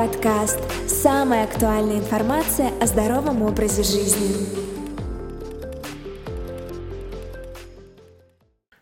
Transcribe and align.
подкаст 0.00 0.58
«Самая 0.88 1.44
актуальная 1.44 1.98
информация 1.98 2.70
о 2.80 2.86
здоровом 2.86 3.42
образе 3.42 3.82
жизни». 3.82 4.34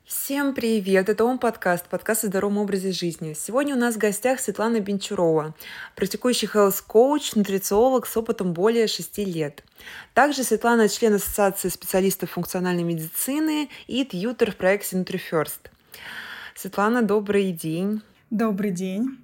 Всем 0.05 0.55
привет! 0.55 1.09
Это 1.09 1.25
он 1.25 1.41
подкаст, 1.41 1.89
подкаст 1.89 2.23
о 2.23 2.27
здоровом 2.29 2.59
образе 2.59 2.93
жизни. 2.93 3.35
Сегодня 3.35 3.75
у 3.75 3.79
нас 3.79 3.97
в 3.97 3.99
гостях 3.99 4.39
Светлана 4.39 4.79
Бенчурова, 4.79 5.57
практикующий 5.97 6.47
health 6.47 6.85
коуч 6.87 7.35
нутрициолог 7.35 8.07
с 8.07 8.17
опытом 8.17 8.53
более 8.53 8.87
6 8.87 9.19
лет. 9.19 9.65
Также 10.15 10.45
Светлана 10.45 10.89
член 10.89 11.15
Ассоциации 11.15 11.69
специалистов 11.69 12.31
функциональной 12.31 12.85
медицины 12.85 13.71
и 13.89 14.05
тьютер 14.05 14.53
в 14.53 14.57
проекте 14.57 14.97
NutriFirst. 14.97 15.67
Светлана, 16.55 17.03
добрый 17.03 17.51
день. 17.51 18.03
Добрый 18.31 18.71
день. 18.71 19.19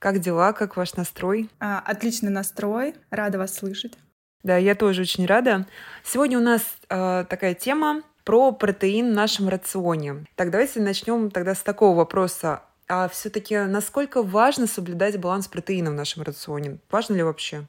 Как 0.00 0.18
дела? 0.18 0.54
Как 0.54 0.78
ваш 0.78 0.94
настрой? 0.94 1.50
А, 1.60 1.78
отличный 1.78 2.30
настрой. 2.30 2.94
Рада 3.10 3.36
вас 3.36 3.54
слышать. 3.54 3.92
Да, 4.42 4.56
я 4.56 4.74
тоже 4.74 5.02
очень 5.02 5.26
рада. 5.26 5.66
Сегодня 6.02 6.38
у 6.38 6.42
нас 6.42 6.62
э, 6.88 7.26
такая 7.28 7.52
тема 7.52 8.02
про 8.24 8.50
протеин 8.50 9.10
в 9.12 9.14
нашем 9.14 9.50
рационе. 9.50 10.24
Так, 10.36 10.50
давайте 10.50 10.80
начнем 10.80 11.30
тогда 11.30 11.54
с 11.54 11.60
такого 11.60 11.94
вопроса. 11.94 12.62
А 12.88 13.08
все-таки 13.08 13.58
насколько 13.58 14.22
важно 14.22 14.66
соблюдать 14.66 15.20
баланс 15.20 15.48
протеина 15.48 15.90
в 15.90 15.94
нашем 15.94 16.22
рационе? 16.22 16.78
Важно 16.90 17.16
ли 17.16 17.22
вообще? 17.22 17.66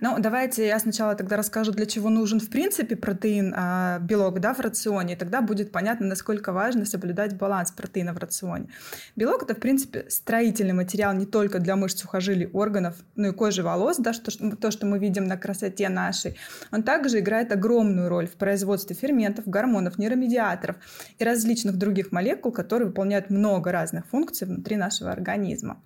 Ну, 0.00 0.16
давайте 0.18 0.66
я 0.66 0.78
сначала 0.78 1.14
тогда 1.14 1.36
расскажу, 1.36 1.72
для 1.72 1.86
чего 1.86 2.08
нужен 2.10 2.40
в 2.40 2.48
принципе 2.50 2.96
протеин, 2.96 3.54
а, 3.56 3.98
белок 4.00 4.40
да, 4.40 4.54
в 4.54 4.60
рационе, 4.60 5.14
и 5.14 5.16
тогда 5.16 5.40
будет 5.40 5.72
понятно, 5.72 6.06
насколько 6.06 6.52
важно 6.52 6.84
соблюдать 6.84 7.36
баланс 7.36 7.72
протеина 7.72 8.12
в 8.12 8.18
рационе. 8.18 8.68
Белок— 9.16 9.42
это, 9.44 9.54
в 9.54 9.60
принципе, 9.60 10.06
строительный 10.08 10.74
материал 10.74 11.14
не 11.14 11.26
только 11.26 11.58
для 11.58 11.76
мышц, 11.76 12.00
сухожилий, 12.00 12.46
органов, 12.46 12.96
но 13.16 13.28
и 13.28 13.32
кожи, 13.32 13.62
волос, 13.62 13.96
да, 13.98 14.12
что, 14.12 14.56
то, 14.56 14.70
что 14.70 14.86
мы 14.86 14.98
видим 14.98 15.24
на 15.24 15.36
красоте 15.36 15.88
нашей. 15.88 16.36
Он 16.70 16.82
также 16.82 17.20
играет 17.20 17.52
огромную 17.52 18.08
роль 18.08 18.26
в 18.26 18.34
производстве 18.34 18.94
ферментов, 18.94 19.46
гормонов, 19.46 19.98
нейромедиаторов 19.98 20.76
и 21.18 21.24
различных 21.24 21.76
других 21.76 22.12
молекул, 22.12 22.52
которые 22.52 22.88
выполняют 22.88 23.30
много 23.30 23.72
разных 23.72 24.06
функций 24.06 24.46
внутри 24.46 24.76
нашего 24.76 25.10
организма. 25.10 25.82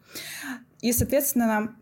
И, 0.80 0.92
соответственно, 0.92 1.76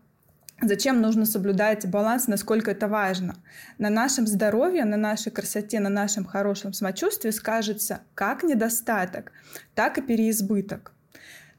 Зачем 0.63 1.01
нужно 1.01 1.25
соблюдать 1.25 1.89
баланс, 1.89 2.27
насколько 2.27 2.71
это 2.71 2.87
важно? 2.87 3.37
На 3.79 3.89
нашем 3.89 4.27
здоровье, 4.27 4.85
на 4.85 4.99
нашей 4.99 5.33
красоте, 5.33 5.81
на 5.81 5.89
нашем 5.89 6.27
хорошем 6.27 6.75
самочувствии 6.75 7.31
скажется 7.31 8.01
как 8.15 8.43
недостаток, 8.43 9.33
так 9.75 9.97
и 9.97 10.03
переизбыток. 10.03 10.93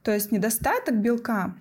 То 0.03 0.11
есть 0.11 0.31
недостаток 0.31 0.97
белка 0.97 1.55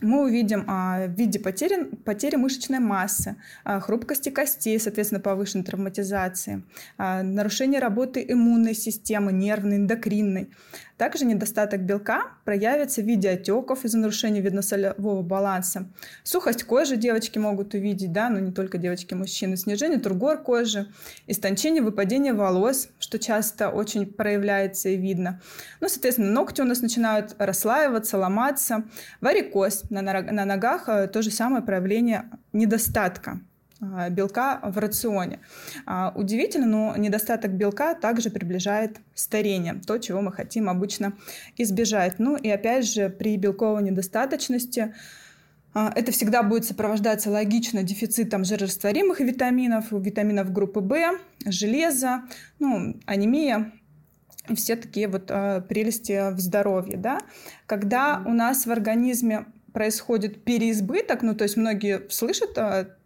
мы 0.00 0.24
увидим 0.24 0.64
а, 0.66 1.06
в 1.06 1.12
виде 1.12 1.38
потери, 1.38 1.84
потери 2.04 2.36
мышечной 2.36 2.78
массы, 2.78 3.36
а, 3.62 3.80
хрупкости 3.80 4.28
костей, 4.28 4.78
соответственно, 4.80 5.20
повышенной 5.20 5.64
травматизации, 5.64 6.62
а, 6.98 7.22
нарушение 7.22 7.80
работы 7.80 8.24
иммунной 8.26 8.74
системы, 8.74 9.32
нервной, 9.32 9.76
эндокринной. 9.76 10.50
Также 10.96 11.24
недостаток 11.24 11.80
белка 11.80 12.28
проявится 12.44 13.02
в 13.02 13.04
виде 13.04 13.30
отеков 13.30 13.84
из-за 13.84 13.98
нарушения 13.98 14.40
видно-солевого 14.40 15.22
баланса. 15.22 15.88
Сухость 16.22 16.64
кожи 16.64 16.96
девочки 16.96 17.38
могут 17.38 17.74
увидеть, 17.74 18.12
да, 18.12 18.30
но 18.30 18.38
не 18.38 18.52
только 18.52 18.78
девочки, 18.78 19.14
мужчины. 19.14 19.56
Снижение 19.56 19.98
тургор 19.98 20.42
кожи, 20.42 20.86
истончение, 21.26 21.82
выпадение 21.82 22.32
волос, 22.32 22.88
что 23.00 23.18
часто 23.18 23.70
очень 23.70 24.06
проявляется 24.06 24.88
и 24.88 24.96
видно. 24.96 25.40
Ну, 25.80 25.88
соответственно, 25.88 26.30
ногти 26.30 26.60
у 26.60 26.64
нас 26.64 26.80
начинают 26.80 27.34
расслаиваться, 27.38 28.16
ломаться. 28.16 28.84
Варикоз 29.20 29.90
на, 29.90 30.02
на 30.02 30.44
ногах 30.44 30.88
э, 30.88 31.08
то 31.08 31.22
же 31.22 31.30
самое 31.30 31.62
проявление 31.62 32.30
недостатка 32.52 33.40
белка 34.10 34.60
в 34.62 34.78
рационе. 34.78 35.40
А, 35.86 36.12
удивительно, 36.14 36.66
но 36.66 36.96
недостаток 36.96 37.52
белка 37.52 37.94
также 37.94 38.30
приближает 38.30 38.98
старение, 39.14 39.80
то, 39.86 39.98
чего 39.98 40.20
мы 40.20 40.32
хотим 40.32 40.68
обычно 40.68 41.14
избежать. 41.56 42.18
Ну 42.18 42.36
и 42.36 42.48
опять 42.48 42.86
же, 42.86 43.08
при 43.08 43.36
белковой 43.36 43.82
недостаточности 43.82 44.94
а, 45.74 45.92
это 45.94 46.12
всегда 46.12 46.42
будет 46.42 46.64
сопровождаться 46.64 47.30
логично 47.30 47.82
дефицитом 47.82 48.44
жирорастворимых 48.44 49.20
витаминов, 49.20 49.86
витаминов 49.90 50.52
группы 50.52 50.80
В, 50.80 51.18
железа, 51.44 52.22
ну, 52.60 52.96
анемия, 53.06 53.72
и 54.48 54.54
все 54.54 54.76
такие 54.76 55.08
вот 55.08 55.30
э, 55.30 55.62
прелести 55.68 56.32
в 56.32 56.38
здоровье, 56.38 56.96
да. 56.96 57.20
Когда 57.66 58.22
у 58.26 58.32
нас 58.32 58.66
в 58.66 58.70
организме 58.70 59.46
происходит 59.72 60.44
переизбыток, 60.44 61.22
ну, 61.22 61.34
то 61.34 61.44
есть 61.44 61.56
многие 61.56 62.08
слышат 62.10 62.56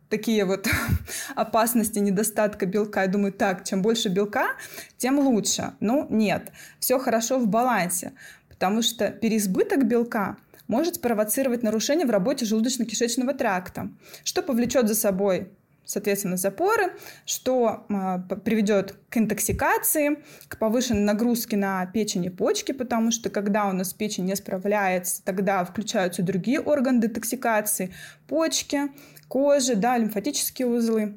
такие 0.08 0.44
вот 0.44 0.68
опасности 1.34 1.98
недостатка 1.98 2.66
белка. 2.66 3.02
Я 3.02 3.08
думаю, 3.08 3.32
так, 3.32 3.64
чем 3.64 3.82
больше 3.82 4.08
белка, 4.08 4.48
тем 4.96 5.18
лучше. 5.18 5.72
Ну, 5.80 6.06
нет, 6.10 6.52
все 6.78 6.98
хорошо 6.98 7.38
в 7.38 7.46
балансе, 7.46 8.12
потому 8.48 8.82
что 8.82 9.10
переизбыток 9.10 9.86
белка 9.86 10.36
может 10.66 10.96
спровоцировать 10.96 11.62
нарушение 11.62 12.06
в 12.06 12.10
работе 12.10 12.44
желудочно-кишечного 12.44 13.34
тракта, 13.34 13.90
что 14.24 14.42
повлечет 14.42 14.86
за 14.88 14.94
собой 14.94 15.50
соответственно, 15.88 16.36
запоры, 16.36 16.92
что 17.24 17.86
э, 17.88 18.18
приведет 18.44 18.94
к 19.08 19.16
интоксикации, 19.16 20.18
к 20.46 20.58
повышенной 20.58 21.00
нагрузке 21.00 21.56
на 21.56 21.86
печень 21.86 22.26
и 22.26 22.28
почки, 22.28 22.72
потому 22.72 23.10
что 23.10 23.30
когда 23.30 23.66
у 23.66 23.72
нас 23.72 23.94
печень 23.94 24.26
не 24.26 24.36
справляется, 24.36 25.24
тогда 25.24 25.64
включаются 25.64 26.22
другие 26.22 26.60
органы 26.60 27.00
детоксикации, 27.00 27.94
почки, 28.26 28.90
кожи, 29.28 29.74
да, 29.74 29.96
лимфатические 29.96 30.66
узлы. 30.66 31.14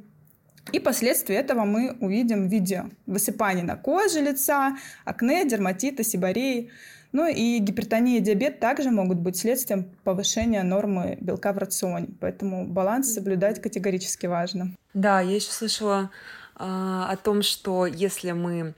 И 0.71 0.79
последствия 0.79 1.37
этого 1.37 1.65
мы 1.65 1.97
увидим 1.99 2.47
в 2.47 2.51
виде 2.51 2.85
высыпаний 3.05 3.63
на 3.63 3.75
коже 3.75 4.21
лица, 4.21 4.77
акне, 5.05 5.45
дерматита, 5.45 6.03
сибореи. 6.03 6.69
Ну 7.11 7.27
и 7.27 7.57
гипертония 7.57 8.19
и 8.19 8.21
диабет 8.21 8.59
также 8.59 8.89
могут 8.89 9.17
быть 9.17 9.35
следствием 9.35 9.91
повышения 10.03 10.63
нормы 10.63 11.17
белка 11.19 11.51
в 11.51 11.57
рационе. 11.57 12.07
Поэтому 12.21 12.65
баланс 12.65 13.13
соблюдать 13.13 13.61
категорически 13.61 14.27
важно. 14.27 14.71
Да, 14.93 15.19
я 15.19 15.35
еще 15.35 15.51
слышала 15.51 16.09
э, 16.55 16.63
о 16.63 17.17
том, 17.21 17.41
что 17.41 17.85
если 17.85 18.31
мы 18.31 18.75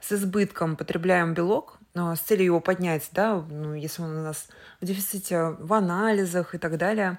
с 0.00 0.12
избытком 0.12 0.76
потребляем 0.76 1.34
белок, 1.34 1.80
э, 1.94 2.14
с 2.14 2.20
целью 2.20 2.44
его 2.44 2.60
поднять, 2.60 3.08
да, 3.12 3.42
ну, 3.50 3.74
если 3.74 4.02
он 4.02 4.16
у 4.16 4.22
нас 4.22 4.46
в 4.80 4.86
дефиците 4.86 5.56
в 5.58 5.72
анализах 5.72 6.54
и 6.54 6.58
так 6.58 6.76
далее, 6.78 7.18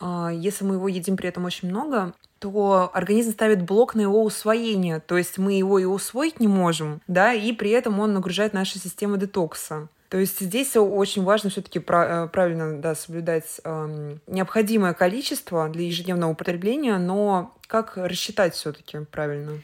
если 0.00 0.64
мы 0.64 0.74
его 0.74 0.88
едим 0.88 1.16
при 1.16 1.28
этом 1.28 1.44
очень 1.44 1.68
много, 1.68 2.12
то 2.38 2.90
организм 2.92 3.32
ставит 3.32 3.62
блок 3.62 3.94
на 3.94 4.02
его 4.02 4.22
усвоение, 4.22 5.00
то 5.00 5.16
есть 5.16 5.38
мы 5.38 5.54
его 5.54 5.78
и 5.78 5.84
усвоить 5.84 6.40
не 6.40 6.48
можем, 6.48 7.00
да, 7.08 7.32
и 7.32 7.52
при 7.52 7.70
этом 7.70 7.98
он 8.00 8.12
нагружает 8.12 8.52
нашу 8.52 8.78
систему 8.78 9.16
детокса. 9.16 9.88
То 10.08 10.18
есть 10.18 10.40
здесь 10.40 10.76
очень 10.76 11.24
важно 11.24 11.50
все-таки 11.50 11.80
э, 11.80 12.28
правильно 12.32 12.80
да, 12.80 12.94
соблюдать 12.94 13.60
э, 13.64 14.16
необходимое 14.28 14.94
количество 14.94 15.68
для 15.68 15.86
ежедневного 15.86 16.30
употребления, 16.30 16.98
но 16.98 17.56
как 17.66 17.96
рассчитать 17.96 18.54
все-таки 18.54 19.00
правильно? 19.10 19.60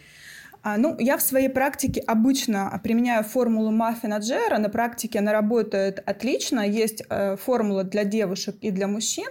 А, 0.62 0.76
ну, 0.76 0.96
я 0.98 1.16
в 1.16 1.22
своей 1.22 1.48
практике 1.48 2.00
обычно 2.00 2.80
применяю 2.82 3.24
формулу 3.24 3.70
Маффина 3.70 4.18
Джера. 4.18 4.58
На 4.58 4.68
практике 4.68 5.18
она 5.18 5.32
работает 5.32 6.02
отлично. 6.06 6.60
Есть 6.60 7.02
э, 7.08 7.36
формула 7.36 7.84
для 7.84 8.04
девушек 8.04 8.56
и 8.60 8.70
для 8.70 8.86
мужчин. 8.86 9.28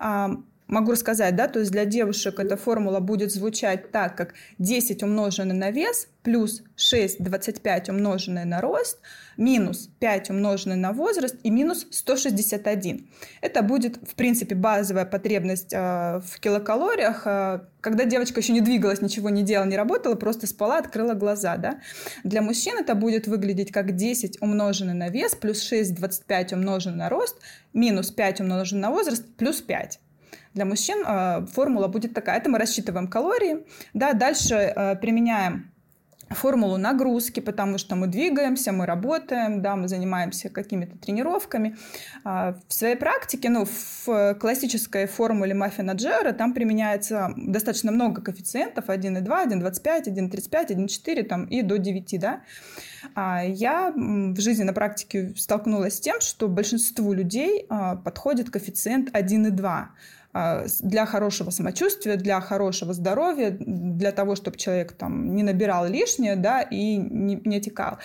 А, 0.00 0.30
могу 0.66 0.92
рассказать, 0.92 1.36
да, 1.36 1.48
то 1.48 1.58
есть 1.58 1.70
для 1.70 1.84
девушек 1.84 2.38
эта 2.38 2.56
формула 2.56 3.00
будет 3.00 3.32
звучать 3.32 3.90
так, 3.90 4.16
как 4.16 4.34
10 4.58 5.02
умноженное 5.02 5.56
на 5.56 5.70
вес 5.70 6.08
плюс 6.22 6.62
6, 6.76 7.22
25 7.22 7.90
умноженное 7.90 8.46
на 8.46 8.60
рост, 8.60 8.98
минус 9.36 9.90
5 10.00 10.30
умноженное 10.30 10.76
на 10.76 10.92
возраст 10.92 11.36
и 11.42 11.50
минус 11.50 11.86
161. 11.90 13.08
Это 13.42 13.62
будет, 13.62 13.96
в 13.96 14.14
принципе, 14.14 14.54
базовая 14.54 15.04
потребность 15.04 15.72
э, 15.72 16.20
в 16.20 16.40
килокалориях, 16.40 17.22
э, 17.26 17.60
когда 17.82 18.06
девочка 18.06 18.40
еще 18.40 18.54
не 18.54 18.62
двигалась, 18.62 19.02
ничего 19.02 19.28
не 19.28 19.42
делала, 19.42 19.68
не 19.68 19.76
работала, 19.76 20.14
просто 20.14 20.46
спала, 20.46 20.78
открыла 20.78 21.12
глаза. 21.12 21.58
Да? 21.58 21.80
Для 22.24 22.40
мужчин 22.40 22.78
это 22.78 22.94
будет 22.94 23.26
выглядеть 23.26 23.70
как 23.70 23.94
10 23.94 24.40
умноженное 24.40 24.94
на 24.94 25.10
вес 25.10 25.34
плюс 25.34 25.60
6, 25.60 25.94
25 25.94 26.54
умноженное 26.54 26.96
на 26.96 27.08
рост, 27.10 27.36
минус 27.74 28.10
5 28.10 28.40
умноженное 28.40 28.88
на 28.88 28.90
возраст 28.90 29.26
плюс 29.36 29.60
5. 29.60 30.00
Для 30.54 30.64
мужчин 30.64 31.04
э, 31.06 31.46
формула 31.52 31.88
будет 31.88 32.14
такая. 32.14 32.38
Это 32.38 32.48
мы 32.48 32.58
рассчитываем 32.58 33.08
калории. 33.08 33.66
Да, 33.92 34.12
дальше 34.12 34.54
э, 34.54 34.96
применяем 34.96 35.74
формулу 36.30 36.76
нагрузки, 36.76 37.40
потому 37.40 37.78
что 37.78 37.96
мы 37.96 38.06
двигаемся, 38.06 38.72
мы 38.72 38.86
работаем, 38.86 39.62
да, 39.62 39.76
мы 39.76 39.88
занимаемся 39.88 40.48
какими-то 40.48 40.98
тренировками. 40.98 41.76
А, 42.24 42.56
в 42.68 42.72
своей 42.72 42.96
практике, 42.96 43.50
ну, 43.50 43.66
в 43.66 44.34
классической 44.34 45.06
формуле 45.06 45.54
Маффина 45.54 45.92
Джера 45.92 46.32
там 46.32 46.54
применяется 46.54 47.32
достаточно 47.36 47.92
много 47.92 48.22
коэффициентов, 48.22 48.88
1,2, 48.88 49.24
1,25, 49.24 50.04
1,35, 50.06 50.68
1,4 50.68 51.22
там, 51.24 51.44
и 51.46 51.62
до 51.62 51.78
9, 51.78 52.20
да. 52.20 52.40
А, 53.14 53.42
я 53.44 53.92
в 53.94 54.40
жизни 54.40 54.64
на 54.64 54.72
практике 54.72 55.34
столкнулась 55.36 55.96
с 55.96 56.00
тем, 56.00 56.20
что 56.20 56.48
большинству 56.48 57.12
людей 57.12 57.66
а, 57.68 57.96
подходит 57.96 58.50
коэффициент 58.50 59.10
1,2 59.10 59.84
для 60.80 61.06
хорошего 61.06 61.50
самочувствия, 61.50 62.16
для 62.16 62.40
хорошего 62.40 62.92
здоровья, 62.92 63.56
для 63.58 64.10
того, 64.10 64.34
чтобы 64.34 64.56
человек 64.56 64.92
там 64.92 65.34
не 65.34 65.42
набирал 65.42 65.86
лишнее, 65.86 66.36
да, 66.36 66.62
и 66.62 66.96
не, 66.96 67.40
не 67.44 67.60
текал. 67.60 67.98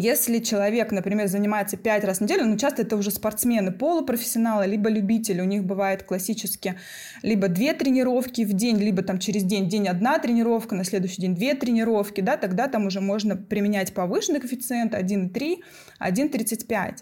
Если 0.00 0.38
человек, 0.38 0.92
например, 0.92 1.26
занимается 1.26 1.76
пять 1.76 2.04
раз 2.04 2.18
в 2.18 2.20
неделю, 2.20 2.44
ну, 2.44 2.56
часто 2.56 2.82
это 2.82 2.96
уже 2.96 3.10
спортсмены, 3.10 3.72
полупрофессионалы, 3.72 4.66
либо 4.66 4.88
любители, 4.88 5.40
у 5.40 5.44
них 5.44 5.64
бывает 5.64 6.04
классически 6.04 6.76
либо 7.22 7.48
две 7.48 7.72
тренировки 7.72 8.44
в 8.44 8.52
день, 8.52 8.78
либо 8.78 9.02
там 9.02 9.18
через 9.18 9.42
день, 9.42 9.68
день 9.68 9.88
одна 9.88 10.20
тренировка, 10.20 10.76
на 10.76 10.84
следующий 10.84 11.22
день 11.22 11.34
две 11.34 11.54
тренировки, 11.54 12.20
да, 12.20 12.36
тогда 12.36 12.68
там 12.68 12.86
уже 12.86 13.00
можно 13.00 13.34
применять 13.34 13.92
повышенный 13.92 14.38
коэффициент 14.38 14.94
1,3, 14.94 15.56
1,35. 16.00 16.98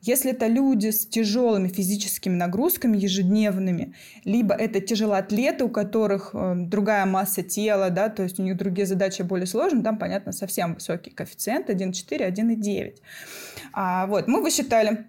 Если 0.00 0.30
это 0.30 0.46
люди 0.46 0.90
с 0.90 1.06
тяжелыми 1.06 1.68
физическими 1.68 2.34
нагрузками 2.34 2.96
ежедневными, 2.96 3.94
либо 4.24 4.54
это 4.54 4.80
тяжелоатлеты, 4.80 5.64
у 5.64 5.68
которых 5.68 6.30
э, 6.34 6.54
другая 6.56 7.04
масса 7.06 7.42
тела, 7.42 7.90
да, 7.90 8.08
то 8.08 8.22
есть 8.22 8.38
у 8.38 8.42
них 8.42 8.56
другие 8.56 8.86
задачи 8.86 9.22
более 9.22 9.46
сложные, 9.46 9.82
там, 9.82 9.98
понятно, 9.98 10.32
совсем 10.32 10.74
высокий 10.74 11.10
коэффициент 11.10 11.68
1,4, 11.68 12.30
1,9. 12.30 12.94
А, 13.72 14.06
вот, 14.06 14.28
мы 14.28 14.40
высчитали 14.42 15.06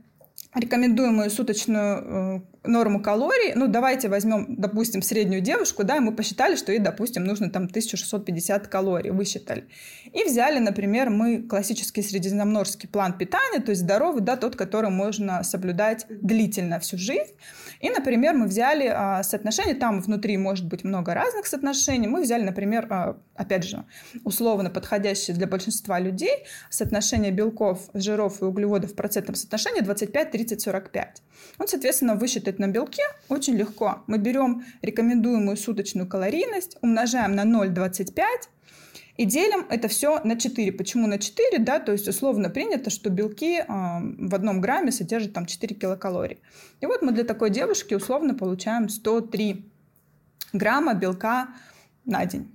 рекомендуемую 0.55 1.29
суточную 1.29 2.43
э, 2.58 2.58
норму 2.63 3.01
калорий, 3.01 3.53
ну, 3.55 3.67
давайте 3.67 4.09
возьмем, 4.09 4.55
допустим, 4.57 5.01
среднюю 5.01 5.41
девушку, 5.41 5.83
да, 5.83 5.97
и 5.97 5.99
мы 5.99 6.13
посчитали, 6.13 6.55
что 6.55 6.71
ей, 6.71 6.79
допустим, 6.79 7.23
нужно 7.23 7.49
там 7.49 7.65
1650 7.65 8.67
калорий, 8.67 9.11
высчитали. 9.11 9.65
И 10.11 10.23
взяли, 10.23 10.59
например, 10.59 11.09
мы 11.09 11.43
классический 11.43 12.01
средиземноморский 12.01 12.89
план 12.89 13.17
питания, 13.17 13.59
то 13.59 13.71
есть 13.71 13.81
здоровый, 13.81 14.21
да, 14.21 14.35
тот, 14.35 14.55
который 14.55 14.89
можно 14.89 15.43
соблюдать 15.43 16.05
длительно 16.09 16.79
всю 16.79 16.97
жизнь. 16.97 17.31
И, 17.79 17.89
например, 17.89 18.35
мы 18.35 18.47
взяли 18.47 18.87
а, 18.87 19.23
соотношение, 19.23 19.75
там 19.75 20.01
внутри 20.01 20.37
может 20.37 20.67
быть 20.67 20.83
много 20.83 21.13
разных 21.13 21.47
соотношений, 21.47 22.07
мы 22.07 22.21
взяли, 22.21 22.43
например, 22.43 22.87
а, 22.89 23.17
опять 23.35 23.63
же, 23.63 23.85
условно 24.25 24.69
подходящее 24.69 25.35
для 25.35 25.47
большинства 25.47 25.97
людей 25.99 26.45
соотношение 26.69 27.31
белков, 27.31 27.89
жиров 27.93 28.41
и 28.41 28.45
углеводов 28.45 28.91
в 28.91 28.95
процентном 28.95 29.35
соотношении 29.35 29.79
25, 29.79 30.31
30, 30.31 30.61
45. 30.61 31.21
Вот, 31.57 31.69
высчитать 32.49 32.59
на 32.59 32.67
белке 32.67 33.03
очень 33.29 33.55
легко. 33.55 34.03
Мы 34.07 34.17
берем 34.17 34.63
рекомендуемую 34.81 35.57
суточную 35.57 36.07
калорийность, 36.07 36.77
умножаем 36.81 37.35
на 37.35 37.43
0,25 37.43 38.23
и 39.17 39.25
делим 39.25 39.65
это 39.69 39.87
все 39.87 40.19
на 40.23 40.35
4. 40.35 40.71
Почему 40.71 41.07
на 41.07 41.17
4? 41.17 41.59
Да, 41.59 41.79
то 41.79 41.91
есть 41.91 42.07
условно 42.07 42.49
принято, 42.49 42.89
что 42.89 43.09
белки 43.09 43.59
э, 43.59 43.65
в 43.67 44.35
одном 44.35 44.61
грамме 44.61 44.91
содержат 44.91 45.33
там 45.33 45.45
4 45.45 45.75
килокалорий. 45.75 46.37
И 46.81 46.85
вот 46.85 47.01
мы 47.01 47.11
для 47.11 47.23
такой 47.23 47.49
девушки 47.49 47.95
условно 47.95 48.33
получаем 48.33 48.89
103 48.89 49.65
грамма 50.53 50.93
белка 50.93 51.47
на 52.05 52.25
день. 52.25 52.47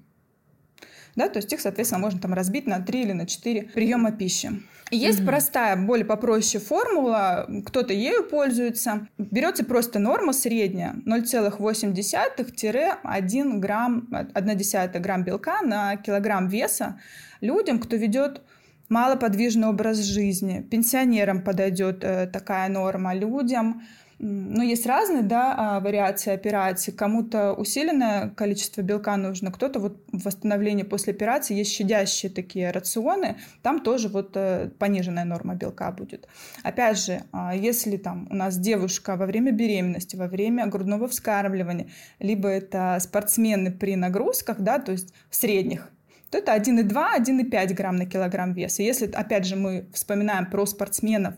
Да, 1.16 1.28
то 1.28 1.38
есть 1.38 1.52
их, 1.52 1.60
соответственно, 1.60 2.00
можно 2.00 2.20
там 2.20 2.34
разбить 2.34 2.66
на 2.66 2.80
3 2.80 3.02
или 3.02 3.12
на 3.12 3.26
4 3.26 3.62
приема 3.74 4.10
пищи. 4.10 4.50
Есть 4.90 5.24
простая, 5.24 5.76
более 5.76 6.04
попроще 6.04 6.62
формула, 6.62 7.48
кто-то 7.66 7.92
ею 7.92 8.24
пользуется. 8.24 9.08
Берется 9.18 9.64
просто 9.64 9.98
норма 9.98 10.32
средняя 10.32 10.94
0,8-1 11.06 13.58
грамм, 13.58 14.08
1 14.34 15.02
грамм 15.02 15.24
белка 15.24 15.62
на 15.62 15.96
килограмм 15.96 16.48
веса 16.48 17.00
людям, 17.40 17.78
кто 17.78 17.96
ведет 17.96 18.42
малоподвижный 18.88 19.68
образ 19.68 19.98
жизни. 19.98 20.66
Пенсионерам 20.70 21.42
подойдет 21.42 22.04
э, 22.04 22.26
такая 22.26 22.68
норма, 22.68 23.14
людям, 23.14 23.82
ну, 24.18 24.62
есть 24.62 24.86
разные, 24.86 25.22
да, 25.22 25.54
а, 25.56 25.80
вариации 25.80 26.32
операции. 26.32 26.92
Кому-то 26.92 27.52
усиленное 27.52 28.30
количество 28.30 28.82
белка 28.82 29.16
нужно, 29.16 29.50
кто-то 29.50 29.80
вот 29.80 30.02
в 30.12 30.24
восстановлении 30.24 30.84
после 30.84 31.12
операции 31.12 31.54
есть 31.56 31.72
щадящие 31.72 32.30
такие 32.30 32.70
рационы, 32.70 33.36
там 33.62 33.80
тоже 33.80 34.08
вот 34.08 34.32
э, 34.36 34.70
пониженная 34.78 35.24
норма 35.24 35.54
белка 35.54 35.90
будет. 35.90 36.28
Опять 36.62 36.98
же, 36.98 37.22
а, 37.32 37.54
если 37.54 37.96
там 37.96 38.28
у 38.30 38.34
нас 38.34 38.56
девушка 38.56 39.16
во 39.16 39.26
время 39.26 39.52
беременности, 39.52 40.16
во 40.16 40.28
время 40.28 40.66
грудного 40.66 41.08
вскармливания, 41.08 41.88
либо 42.20 42.48
это 42.48 42.98
спортсмены 43.00 43.72
при 43.72 43.96
нагрузках, 43.96 44.60
да, 44.60 44.78
то 44.78 44.92
есть 44.92 45.12
в 45.28 45.36
средних, 45.36 45.90
то 46.30 46.38
это 46.38 46.52
1,2-1,5 46.54 47.74
грамм 47.74 47.96
на 47.96 48.06
килограмм 48.06 48.54
веса. 48.54 48.82
Если, 48.82 49.10
опять 49.10 49.44
же, 49.46 49.56
мы 49.56 49.86
вспоминаем 49.92 50.50
про 50.50 50.66
спортсменов, 50.66 51.34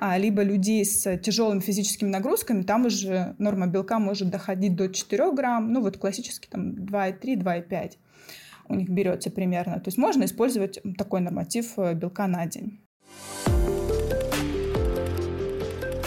либо 0.00 0.42
людей 0.42 0.84
с 0.84 1.16
тяжелыми 1.18 1.60
физическими 1.60 2.08
нагрузками, 2.08 2.62
там 2.62 2.86
уже 2.86 3.34
норма 3.38 3.66
белка 3.66 3.98
может 3.98 4.30
доходить 4.30 4.76
до 4.76 4.88
4 4.88 5.32
грамм, 5.32 5.72
ну 5.72 5.80
вот 5.80 5.98
классически 5.98 6.48
там 6.48 6.72
2,3, 6.72 7.36
2,5 7.42 7.92
у 8.68 8.74
них 8.74 8.88
берется 8.88 9.30
примерно. 9.30 9.74
То 9.80 9.88
есть 9.88 9.98
можно 9.98 10.24
использовать 10.24 10.80
такой 10.96 11.20
норматив 11.20 11.78
э, 11.78 11.94
белка 11.94 12.26
на 12.26 12.46
день. 12.46 12.80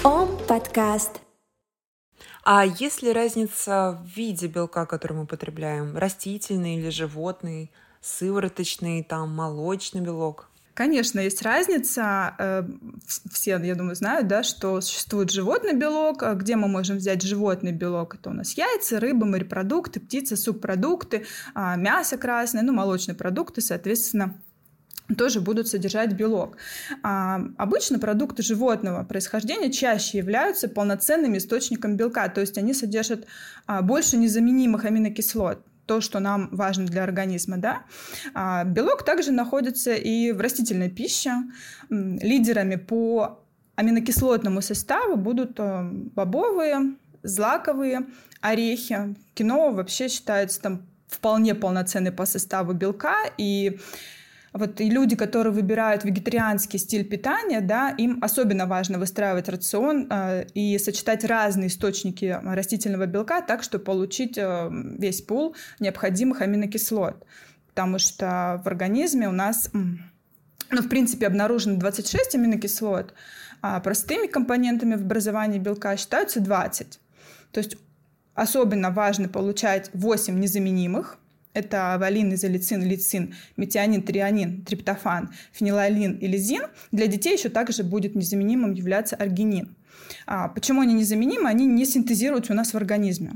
Ом 0.03 0.37
подкаст. 0.47 1.21
А 2.43 2.65
есть 2.65 3.01
ли 3.01 3.11
разница 3.11 4.01
в 4.03 4.17
виде 4.17 4.47
белка, 4.47 4.85
который 4.85 5.17
мы 5.17 5.25
потребляем? 5.25 5.97
Растительный 5.97 6.77
или 6.77 6.89
животный, 6.89 7.71
сывороточный, 8.01 9.03
там, 9.03 9.35
молочный 9.35 10.01
белок? 10.01 10.49
Конечно, 10.77 11.19
есть 11.19 11.41
разница. 11.41 12.35
Э, 12.37 12.63
все, 13.31 13.57
я 13.57 13.73
думаю, 13.73 13.95
знают, 13.95 14.27
да, 14.27 14.43
что 14.43 14.79
существует 14.79 15.31
животный 15.31 15.73
белок. 15.73 16.21
А 16.21 16.35
где 16.35 16.55
мы 16.55 16.67
можем 16.67 16.97
взять 16.97 17.23
животный 17.23 17.71
белок? 17.71 18.13
Это 18.13 18.29
у 18.29 18.33
нас 18.33 18.53
яйца, 18.53 18.99
рыба, 18.99 19.25
морепродукты, 19.25 19.99
птицы, 19.99 20.37
субпродукты, 20.37 21.25
а, 21.55 21.77
мясо 21.77 22.15
красное, 22.19 22.61
ну, 22.61 22.73
молочные 22.73 23.15
продукты, 23.15 23.61
соответственно, 23.61 24.39
тоже 25.17 25.41
будут 25.41 25.67
содержать 25.67 26.13
белок. 26.13 26.57
А, 27.01 27.41
обычно 27.57 27.97
продукты 27.97 28.43
животного 28.43 29.03
происхождения 29.03 29.71
чаще 29.71 30.19
являются 30.19 30.69
полноценным 30.69 31.35
источником 31.37 31.97
белка, 31.97 32.29
то 32.29 32.41
есть 32.41 32.55
они 32.59 32.75
содержат 32.75 33.25
а, 33.65 33.81
больше 33.81 34.15
незаменимых 34.15 34.85
аминокислот 34.85 35.59
то, 35.87 36.01
что 36.01 36.19
нам 36.19 36.49
важно 36.51 36.85
для 36.85 37.03
организма. 37.03 37.57
Да? 37.57 37.83
А 38.33 38.63
белок 38.63 39.03
также 39.03 39.31
находится 39.31 39.95
и 39.95 40.31
в 40.31 40.41
растительной 40.41 40.89
пище. 40.89 41.31
Лидерами 41.89 42.75
по 42.75 43.43
аминокислотному 43.75 44.61
составу 44.61 45.15
будут 45.15 45.59
э, 45.59 45.89
бобовые, 46.15 46.95
злаковые, 47.23 48.07
орехи. 48.41 49.15
Кино 49.33 49.71
вообще 49.71 50.09
считается 50.09 50.61
там 50.61 50.81
вполне 51.07 51.55
полноценный 51.55 52.11
по 52.11 52.25
составу 52.25 52.73
белка, 52.73 53.15
и 53.37 53.79
вот 54.53 54.79
и 54.79 54.89
люди, 54.89 55.15
которые 55.15 55.53
выбирают 55.53 56.03
вегетарианский 56.03 56.79
стиль 56.79 57.05
питания, 57.05 57.61
да, 57.61 57.89
им 57.89 58.19
особенно 58.21 58.65
важно 58.65 58.97
выстраивать 58.97 59.49
рацион 59.49 60.07
э, 60.09 60.45
и 60.53 60.77
сочетать 60.77 61.25
разные 61.25 61.67
источники 61.67 62.39
растительного 62.43 63.05
белка 63.05 63.41
так, 63.41 63.63
чтобы 63.63 63.83
получить 63.83 64.37
э, 64.37 64.69
весь 64.71 65.21
пул 65.21 65.55
необходимых 65.79 66.41
аминокислот. 66.41 67.25
Потому 67.69 67.99
что 67.99 68.61
в 68.63 68.67
организме 68.67 69.27
у 69.27 69.33
нас, 69.33 69.69
ну, 69.73 70.81
в 70.81 70.89
принципе, 70.89 71.27
обнаружено 71.27 71.77
26 71.77 72.35
аминокислот, 72.35 73.13
а 73.61 73.79
простыми 73.81 74.27
компонентами 74.27 74.95
в 74.95 75.01
образовании 75.01 75.59
белка 75.59 75.95
считаются 75.97 76.39
20. 76.39 76.99
То 77.51 77.59
есть 77.59 77.77
особенно 78.33 78.91
важно 78.91 79.27
получать 79.27 79.89
8 79.93 80.39
незаменимых– 80.39 81.19
это 81.57 81.97
валин, 81.99 82.33
изолицин, 82.33 82.83
лицин, 82.83 83.33
метионин, 83.57 84.03
трианин, 84.03 84.63
триптофан, 84.63 85.31
фенилалин 85.51 86.13
и 86.17 86.27
лизин, 86.27 86.63
для 86.91 87.07
детей 87.07 87.33
еще 87.33 87.49
также 87.49 87.83
будет 87.83 88.15
незаменимым 88.15 88.73
являться 88.73 89.15
аргинин. 89.15 89.75
А 90.25 90.47
почему 90.47 90.81
они 90.81 90.93
незаменимы? 90.93 91.49
Они 91.49 91.65
не 91.65 91.85
синтезируются 91.85 92.53
у 92.53 92.55
нас 92.55 92.73
в 92.73 92.77
организме. 92.77 93.31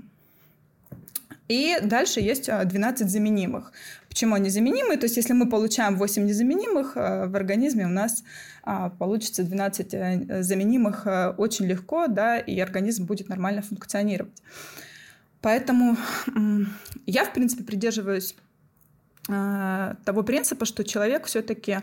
И 1.48 1.78
дальше 1.84 2.22
есть 2.22 2.46
12 2.46 3.02
а, 3.02 3.10
заменимых. 3.10 3.74
Почему 4.08 4.36
они 4.36 4.50
заменимые? 4.50 4.98
То 4.98 5.06
есть 5.06 5.18
если 5.18 5.34
мы 5.34 5.50
получаем 5.50 5.98
8 5.98 6.26
незаменимых, 6.26 6.94
а, 6.96 7.28
в 7.28 7.36
организме 7.36 7.86
у 7.86 7.90
нас 7.90 8.24
а, 8.64 8.90
получится 8.90 9.44
12 9.44 9.94
э, 9.94 10.44
заменимых 10.44 11.08
э, 11.08 11.30
очень 11.38 11.66
легко, 11.66 12.08
да, 12.08 12.38
и 12.38 12.58
организм 12.60 13.06
будет 13.06 13.28
нормально 13.28 13.62
функционировать. 13.62 14.42
Поэтому 15.42 15.98
я, 17.06 17.26
в 17.26 17.34
принципе, 17.34 17.64
придерживаюсь 17.64 18.36
э, 19.28 19.96
того 20.06 20.24
принципа, 20.24 20.66
что 20.66 20.84
человек 20.84 21.26
все-таки 21.26 21.80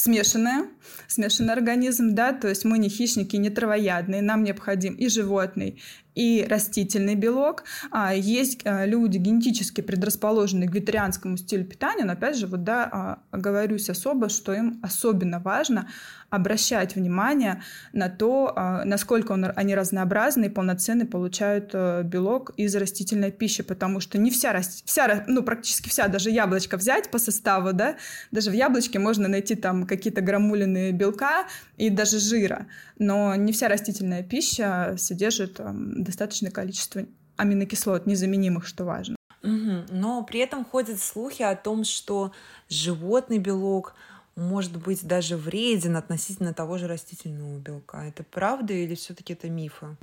смешанная, 0.00 0.66
смешанный 1.08 1.52
организм, 1.52 2.14
да, 2.14 2.32
то 2.32 2.48
есть 2.48 2.64
мы 2.64 2.78
не 2.78 2.88
хищники, 2.88 3.36
не 3.36 3.50
травоядные, 3.50 4.22
нам 4.22 4.44
необходим 4.44 4.94
и 4.94 5.08
животный, 5.08 5.78
и 6.14 6.46
растительный 6.48 7.14
белок. 7.14 7.64
А, 7.90 8.14
есть 8.14 8.60
а, 8.64 8.84
люди 8.84 9.18
генетически 9.18 9.80
предрасположенные 9.80 10.68
к 10.68 10.74
вегетарианскому 10.74 11.36
стилю 11.36 11.64
питания, 11.64 12.04
но 12.04 12.12
опять 12.12 12.36
же, 12.36 12.46
вот 12.46 12.64
да, 12.64 12.88
а, 12.90 13.18
оговорюсь 13.30 13.88
особо, 13.90 14.28
что 14.28 14.52
им 14.52 14.80
особенно 14.82 15.38
важно 15.38 15.88
обращать 16.30 16.94
внимание 16.94 17.60
на 17.92 18.08
то, 18.08 18.54
насколько 18.84 19.32
он, 19.32 19.46
они 19.56 19.74
разнообразны 19.74 20.44
и 20.44 20.48
полноценны 20.48 21.04
получают 21.04 21.70
э, 21.72 22.04
белок 22.04 22.52
из 22.56 22.76
растительной 22.76 23.32
пищи, 23.32 23.64
потому 23.64 23.98
что 23.98 24.16
не 24.16 24.30
вся, 24.30 24.60
вся, 24.60 25.24
ну, 25.26 25.42
практически 25.42 25.88
вся, 25.88 26.06
даже 26.06 26.30
яблочко 26.30 26.76
взять 26.76 27.10
по 27.10 27.18
составу, 27.18 27.72
да, 27.72 27.96
даже 28.30 28.50
в 28.50 28.52
яблочке 28.52 29.00
можно 29.00 29.26
найти 29.26 29.56
там 29.56 29.88
какие-то 29.90 30.22
грамулины 30.22 30.92
белка 30.92 31.46
и 31.76 31.90
даже 31.90 32.18
жира, 32.18 32.66
но 32.98 33.34
не 33.34 33.52
вся 33.52 33.68
растительная 33.68 34.22
пища 34.22 34.94
содержит 34.96 35.60
достаточное 35.60 36.50
количество 36.50 37.04
аминокислот, 37.36 38.06
незаменимых, 38.06 38.66
что 38.66 38.84
важно. 38.84 39.16
Но 39.42 40.22
при 40.22 40.40
этом 40.40 40.64
ходят 40.64 41.00
слухи 41.00 41.42
о 41.42 41.56
том, 41.56 41.84
что 41.84 42.32
животный 42.68 43.38
белок 43.38 43.94
может 44.36 44.76
быть 44.76 45.06
даже 45.06 45.36
вреден 45.36 45.96
относительно 45.96 46.54
того 46.54 46.78
же 46.78 46.86
растительного 46.86 47.58
белка. 47.58 48.04
Это 48.06 48.24
правда 48.24 48.72
или 48.72 48.94
все-таки 48.94 49.32
это 49.32 49.50
мифы? 49.50 49.96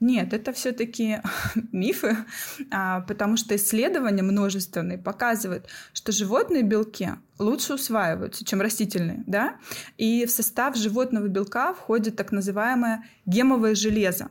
Нет, 0.00 0.32
это 0.32 0.52
все-таки 0.52 1.20
мифы, 1.72 2.16
а, 2.70 3.00
потому 3.00 3.36
что 3.36 3.56
исследования 3.56 4.22
множественные 4.22 4.98
показывают, 4.98 5.66
что 5.92 6.12
животные 6.12 6.62
белки 6.62 7.10
лучше 7.38 7.74
усваиваются, 7.74 8.44
чем 8.44 8.60
растительные, 8.60 9.24
да? 9.26 9.56
И 9.98 10.26
в 10.26 10.30
состав 10.30 10.76
животного 10.76 11.26
белка 11.26 11.74
входит 11.74 12.16
так 12.16 12.30
называемое 12.32 13.04
гемовое 13.26 13.74
железо. 13.74 14.28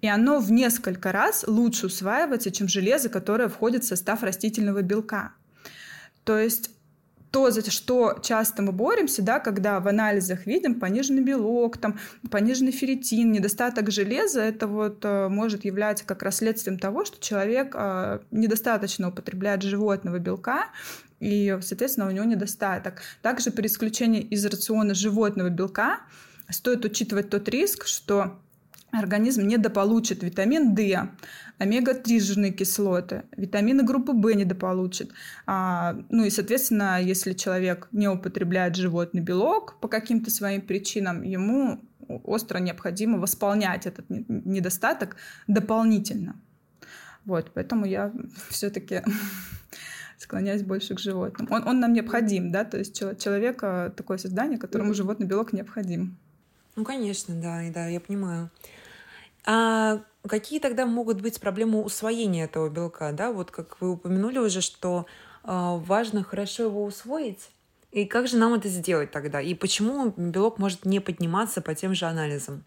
И 0.00 0.08
оно 0.08 0.40
в 0.40 0.50
несколько 0.50 1.12
раз 1.12 1.44
лучше 1.46 1.86
усваивается, 1.86 2.50
чем 2.50 2.66
железо, 2.68 3.08
которое 3.08 3.48
входит 3.48 3.84
в 3.84 3.88
состав 3.88 4.22
растительного 4.22 4.82
белка. 4.82 5.32
То 6.24 6.38
есть 6.38 6.70
то, 7.30 7.50
за 7.50 7.68
что 7.70 8.18
часто 8.22 8.62
мы 8.62 8.72
боремся, 8.72 9.22
да, 9.22 9.38
когда 9.38 9.78
в 9.80 9.86
анализах 9.86 10.46
видим 10.46 10.80
пониженный 10.80 11.22
белок, 11.22 11.78
там, 11.78 11.98
пониженный 12.30 12.72
ферритин, 12.72 13.30
недостаток 13.30 13.90
железа, 13.90 14.40
это 14.40 14.66
вот 14.66 15.04
э, 15.04 15.28
может 15.28 15.64
являться 15.64 16.04
как 16.04 16.22
раз 16.22 16.36
следствием 16.36 16.78
того, 16.78 17.04
что 17.04 17.20
человек 17.20 17.74
э, 17.74 18.20
недостаточно 18.32 19.08
употребляет 19.08 19.62
животного 19.62 20.18
белка, 20.18 20.66
и, 21.20 21.56
соответственно, 21.62 22.08
у 22.08 22.10
него 22.10 22.24
недостаток. 22.24 23.02
Также 23.22 23.50
при 23.50 23.66
исключении 23.66 24.22
из 24.22 24.44
рациона 24.46 24.94
животного 24.94 25.50
белка 25.50 26.00
стоит 26.48 26.84
учитывать 26.84 27.30
тот 27.30 27.48
риск, 27.48 27.86
что 27.86 28.40
организм 28.90 29.46
недополучит 29.46 30.22
витамин 30.22 30.74
D, 30.74 31.10
омега-3 31.60 32.20
жирные 32.20 32.52
кислоты, 32.52 33.24
витамины 33.36 33.82
группы 33.82 34.12
В 34.12 34.34
недополучит. 34.34 35.12
А, 35.46 35.94
ну 36.08 36.24
и, 36.24 36.30
соответственно, 36.30 37.00
если 37.02 37.34
человек 37.34 37.88
не 37.92 38.08
употребляет 38.08 38.76
животный 38.76 39.20
белок 39.20 39.78
по 39.80 39.88
каким-то 39.88 40.30
своим 40.30 40.62
причинам, 40.62 41.22
ему 41.22 41.80
остро 42.08 42.58
необходимо 42.58 43.18
восполнять 43.18 43.86
этот 43.86 44.06
недостаток 44.08 45.16
дополнительно. 45.46 46.34
Вот, 47.26 47.50
поэтому 47.52 47.84
я 47.84 48.10
все-таки 48.48 49.02
склоняюсь 50.18 50.62
больше 50.62 50.94
к 50.94 50.98
животным. 50.98 51.46
Он, 51.50 51.68
он 51.68 51.80
нам 51.80 51.92
необходим, 51.92 52.50
да, 52.52 52.64
то 52.64 52.78
есть 52.78 52.98
человек 52.98 53.60
такое 53.96 54.16
создание, 54.16 54.58
которому 54.58 54.94
животный 54.94 55.26
белок 55.26 55.52
необходим. 55.52 56.16
Ну, 56.74 56.84
конечно, 56.84 57.34
да, 57.34 57.60
да, 57.74 57.86
я 57.88 58.00
понимаю. 58.00 58.50
А 59.46 60.00
какие 60.26 60.60
тогда 60.60 60.86
могут 60.86 61.20
быть 61.20 61.40
проблемы 61.40 61.82
усвоения 61.82 62.44
этого 62.44 62.68
белка? 62.68 63.12
Да, 63.12 63.32
вот 63.32 63.50
как 63.50 63.80
вы 63.80 63.92
упомянули 63.92 64.38
уже, 64.38 64.60
что 64.60 65.06
э, 65.44 65.48
важно 65.48 66.22
хорошо 66.22 66.64
его 66.64 66.84
усвоить. 66.84 67.50
И 67.92 68.04
как 68.04 68.28
же 68.28 68.36
нам 68.36 68.54
это 68.54 68.68
сделать 68.68 69.10
тогда? 69.10 69.40
И 69.40 69.54
почему 69.54 70.14
белок 70.16 70.58
может 70.58 70.84
не 70.84 71.00
подниматься 71.00 71.60
по 71.60 71.74
тем 71.74 71.94
же 71.94 72.06
анализам? 72.06 72.64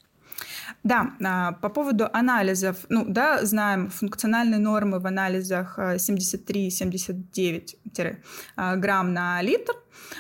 Да, 0.84 1.14
а, 1.24 1.54
по 1.54 1.70
поводу 1.70 2.10
анализов, 2.12 2.78
ну 2.90 3.06
да, 3.08 3.46
знаем 3.46 3.90
функциональные 3.90 4.60
нормы 4.60 5.00
в 5.00 5.08
анализах 5.08 5.80
73-79 5.80 8.18
а, 8.56 8.76
грамм 8.76 9.14
на 9.14 9.42
литр 9.42 9.74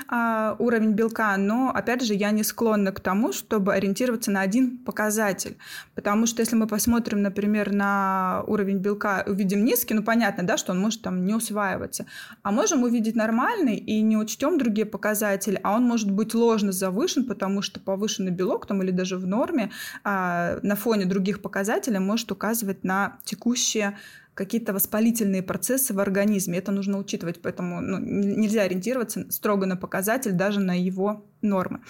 а, 0.07 0.55
уровень 0.59 0.91
белка, 0.91 1.35
но 1.37 1.71
опять 1.73 2.03
же 2.03 2.13
я 2.13 2.31
не 2.31 2.43
склонна 2.43 2.91
к 2.91 2.99
тому, 2.99 3.31
чтобы 3.33 3.73
ориентироваться 3.73 4.31
на 4.31 4.41
один 4.41 4.77
показатель, 4.77 5.57
потому 5.95 6.25
что 6.25 6.41
если 6.41 6.55
мы 6.55 6.67
посмотрим, 6.67 7.21
например, 7.21 7.73
на 7.73 8.43
уровень 8.47 8.77
белка, 8.77 9.23
увидим 9.27 9.65
низкий, 9.65 9.93
ну 9.93 10.03
понятно, 10.03 10.43
да, 10.43 10.57
что 10.57 10.71
он 10.71 10.79
может 10.79 11.01
там 11.01 11.25
не 11.25 11.33
усваиваться, 11.33 12.05
а 12.41 12.51
можем 12.51 12.83
увидеть 12.83 13.15
нормальный 13.15 13.75
и 13.75 14.01
не 14.01 14.17
учтем 14.17 14.57
другие 14.57 14.85
показатели, 14.85 15.59
а 15.63 15.75
он 15.75 15.83
может 15.83 16.11
быть 16.11 16.33
ложно 16.33 16.71
завышен, 16.71 17.25
потому 17.25 17.61
что 17.61 17.79
повышенный 17.79 18.31
белок 18.31 18.65
там 18.65 18.81
или 18.83 18.91
даже 18.91 19.17
в 19.17 19.25
норме 19.25 19.71
а, 20.03 20.59
на 20.61 20.75
фоне 20.75 21.05
других 21.05 21.41
показателей 21.41 21.99
может 21.99 22.31
указывать 22.31 22.83
на 22.83 23.17
текущее 23.23 23.97
какие-то 24.33 24.73
воспалительные 24.73 25.43
процессы 25.43 25.93
в 25.93 25.99
организме. 25.99 26.57
Это 26.57 26.71
нужно 26.71 26.97
учитывать, 26.97 27.41
поэтому 27.41 27.81
ну, 27.81 27.99
нельзя 27.99 28.63
ориентироваться 28.63 29.31
строго 29.31 29.65
на 29.65 29.75
показатель, 29.75 30.31
даже 30.31 30.59
на 30.59 30.79
его 30.79 31.25
нормы. 31.41 31.81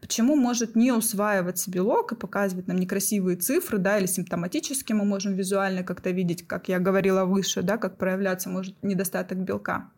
Почему 0.00 0.34
может 0.34 0.74
не 0.74 0.92
усваиваться 0.92 1.70
белок 1.70 2.12
и 2.12 2.16
показывать 2.16 2.66
нам 2.66 2.78
некрасивые 2.78 3.36
цифры, 3.36 3.78
да, 3.78 3.98
или 3.98 4.06
симптоматически 4.06 4.92
мы 4.92 5.04
можем 5.04 5.34
визуально 5.34 5.84
как-то 5.84 6.10
видеть, 6.10 6.46
как 6.46 6.68
я 6.68 6.78
говорила 6.78 7.24
выше, 7.24 7.62
да, 7.62 7.76
как 7.78 7.98
проявляться 7.98 8.48
может 8.48 8.74
недостаток 8.82 9.38
белка. 9.38 9.90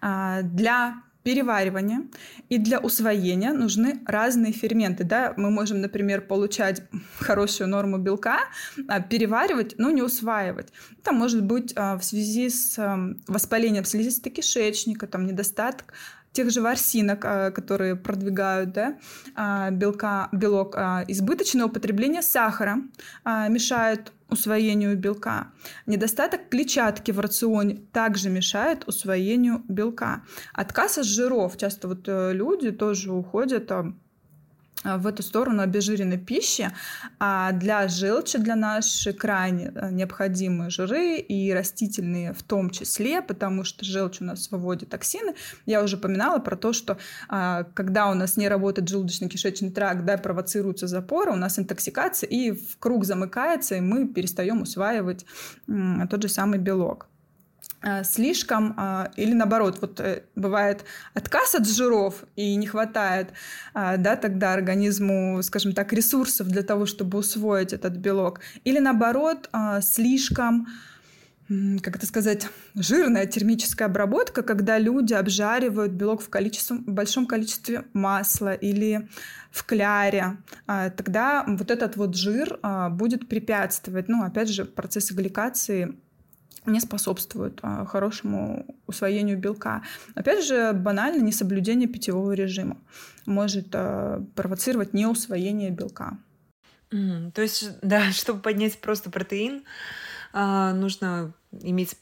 А, 0.00 0.42
для 0.42 1.02
переваривания 1.22 2.04
и 2.48 2.58
для 2.58 2.78
усвоения 2.78 3.52
нужны 3.52 4.00
разные 4.06 4.52
ферменты. 4.52 5.04
Да? 5.04 5.34
Мы 5.36 5.50
можем, 5.50 5.80
например, 5.80 6.22
получать 6.22 6.82
хорошую 7.18 7.68
норму 7.68 7.98
белка, 7.98 8.40
а 8.88 9.00
переваривать, 9.00 9.74
но 9.78 9.90
не 9.90 10.02
усваивать. 10.02 10.68
Это 11.02 11.12
может 11.12 11.44
быть 11.44 11.72
а, 11.76 11.98
в 11.98 12.04
связи 12.04 12.48
с 12.48 12.78
воспалением 13.26 13.84
слизистой 13.84 14.32
кишечника, 14.32 15.06
там 15.06 15.26
недостаток 15.26 15.92
тех 16.32 16.50
же 16.50 16.62
ворсинок, 16.62 17.24
а, 17.24 17.50
которые 17.50 17.96
продвигают 17.96 18.72
да, 18.72 19.70
белка, 19.70 20.28
белок, 20.32 20.76
избыточное 21.08 21.66
употребление 21.66 22.22
сахара 22.22 22.78
мешает 23.24 24.12
усвоению 24.30 24.96
белка. 24.96 25.52
Недостаток 25.86 26.48
клетчатки 26.48 27.10
в 27.10 27.20
рационе 27.20 27.78
также 27.92 28.30
мешает 28.30 28.86
усвоению 28.86 29.62
белка. 29.68 30.22
Отказ 30.52 30.98
от 30.98 31.04
жиров. 31.04 31.56
Часто 31.56 31.88
вот 31.88 32.04
э, 32.06 32.32
люди 32.32 32.70
тоже 32.70 33.12
уходят 33.12 33.70
Э, 33.70 33.92
в 34.84 35.06
эту 35.06 35.22
сторону 35.22 35.62
обезжиренной 35.62 36.18
пищи. 36.18 36.70
А 37.18 37.52
для 37.52 37.86
желчи, 37.88 38.38
для 38.38 38.56
нашей 38.56 39.12
крайне 39.12 39.72
э, 39.74 39.90
необходимы 39.90 40.70
жиры 40.70 41.16
и 41.16 41.52
растительные 41.52 42.32
в 42.32 42.42
том 42.42 42.70
числе, 42.70 43.20
потому 43.20 43.64
что 43.64 43.84
желчь 43.84 44.20
у 44.20 44.24
нас 44.24 44.50
выводит 44.50 44.90
токсины. 44.90 45.34
Я 45.66 45.82
уже 45.82 45.96
упоминала 45.96 46.38
про 46.38 46.56
то, 46.56 46.72
что 46.72 46.98
а, 47.28 47.64
когда 47.74 48.10
у 48.10 48.14
нас 48.14 48.36
не 48.36 48.48
работает 48.48 48.88
желудочно-кишечный 48.88 49.70
тракт, 49.70 50.04
да, 50.04 50.16
провоцируются 50.16 50.86
запоры, 50.86 51.32
у 51.32 51.36
нас 51.36 51.58
интоксикация, 51.58 52.28
и 52.28 52.52
в 52.52 52.78
круг 52.78 53.04
замыкается, 53.04 53.76
и 53.76 53.80
мы 53.80 54.08
перестаем 54.08 54.62
усваивать 54.62 55.26
тот 55.66 56.22
же 56.22 56.28
самый 56.28 56.58
белок. 56.58 57.09
Э, 57.82 58.04
слишком 58.04 58.74
э, 58.76 59.06
или 59.16 59.32
наоборот, 59.32 59.78
вот 59.80 60.00
э, 60.00 60.22
бывает 60.36 60.84
отказ 61.14 61.54
от 61.54 61.66
жиров 61.66 62.24
и 62.36 62.54
не 62.56 62.66
хватает, 62.66 63.28
да, 63.74 64.16
тогда 64.16 64.52
организму, 64.52 65.42
скажем 65.42 65.72
так, 65.72 65.92
ресурсов 65.92 66.48
для 66.48 66.62
того, 66.62 66.84
чтобы 66.84 67.18
усвоить 67.18 67.72
этот 67.72 67.94
белок, 67.94 68.40
или 68.64 68.78
наоборот 68.78 69.48
слишком 69.80 70.66
как 71.82 71.96
это 71.96 72.06
сказать, 72.06 72.48
жирная 72.76 73.26
термическая 73.26 73.88
обработка, 73.88 74.44
когда 74.44 74.78
люди 74.78 75.14
обжаривают 75.14 75.90
белок 75.90 76.22
в, 76.22 76.28
количестве, 76.28 76.76
в 76.76 76.92
большом 76.92 77.26
количестве 77.26 77.86
масла 77.92 78.52
или 78.52 79.08
в 79.50 79.64
кляре, 79.64 80.36
тогда 80.66 81.44
вот 81.48 81.72
этот 81.72 81.96
вот 81.96 82.14
жир 82.14 82.60
будет 82.92 83.28
препятствовать, 83.28 84.06
ну, 84.08 84.22
опять 84.22 84.48
же, 84.48 84.64
процессы 84.64 85.12
гликации 85.12 85.96
не 86.66 86.80
способствуют 86.80 87.60
а, 87.62 87.84
хорошему 87.86 88.66
усвоению 88.86 89.38
белка. 89.38 89.82
Опять 90.14 90.44
же, 90.44 90.72
банально 90.72 91.22
несоблюдение 91.22 91.88
питьевого 91.88 92.32
режима 92.32 92.78
может 93.26 93.68
а, 93.72 94.24
провоцировать 94.34 94.92
неусвоение 94.92 95.70
белка. 95.70 96.18
Mm, 96.90 97.32
то 97.32 97.42
есть, 97.42 97.70
да, 97.82 98.10
чтобы 98.12 98.40
поднять 98.40 98.78
просто 98.80 99.10
протеин, 99.10 99.64
а, 100.32 100.72
нужно 100.72 101.32
иметь 101.52 101.96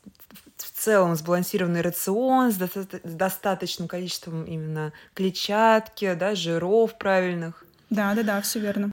в 0.57 0.71
целом 0.71 1.15
сбалансированный 1.15 1.81
рацион 1.81 2.53
с, 2.53 2.57
доста- 2.57 3.00
с 3.03 3.15
достаточным 3.15 3.88
количеством 3.88 4.45
именно 4.45 4.93
клетчатки, 5.15 6.15
да, 6.15 6.35
жиров 6.35 6.99
правильных. 6.99 7.65
Да, 7.91 8.15
да, 8.15 8.23
да, 8.23 8.41
все 8.43 8.61
верно. 8.61 8.91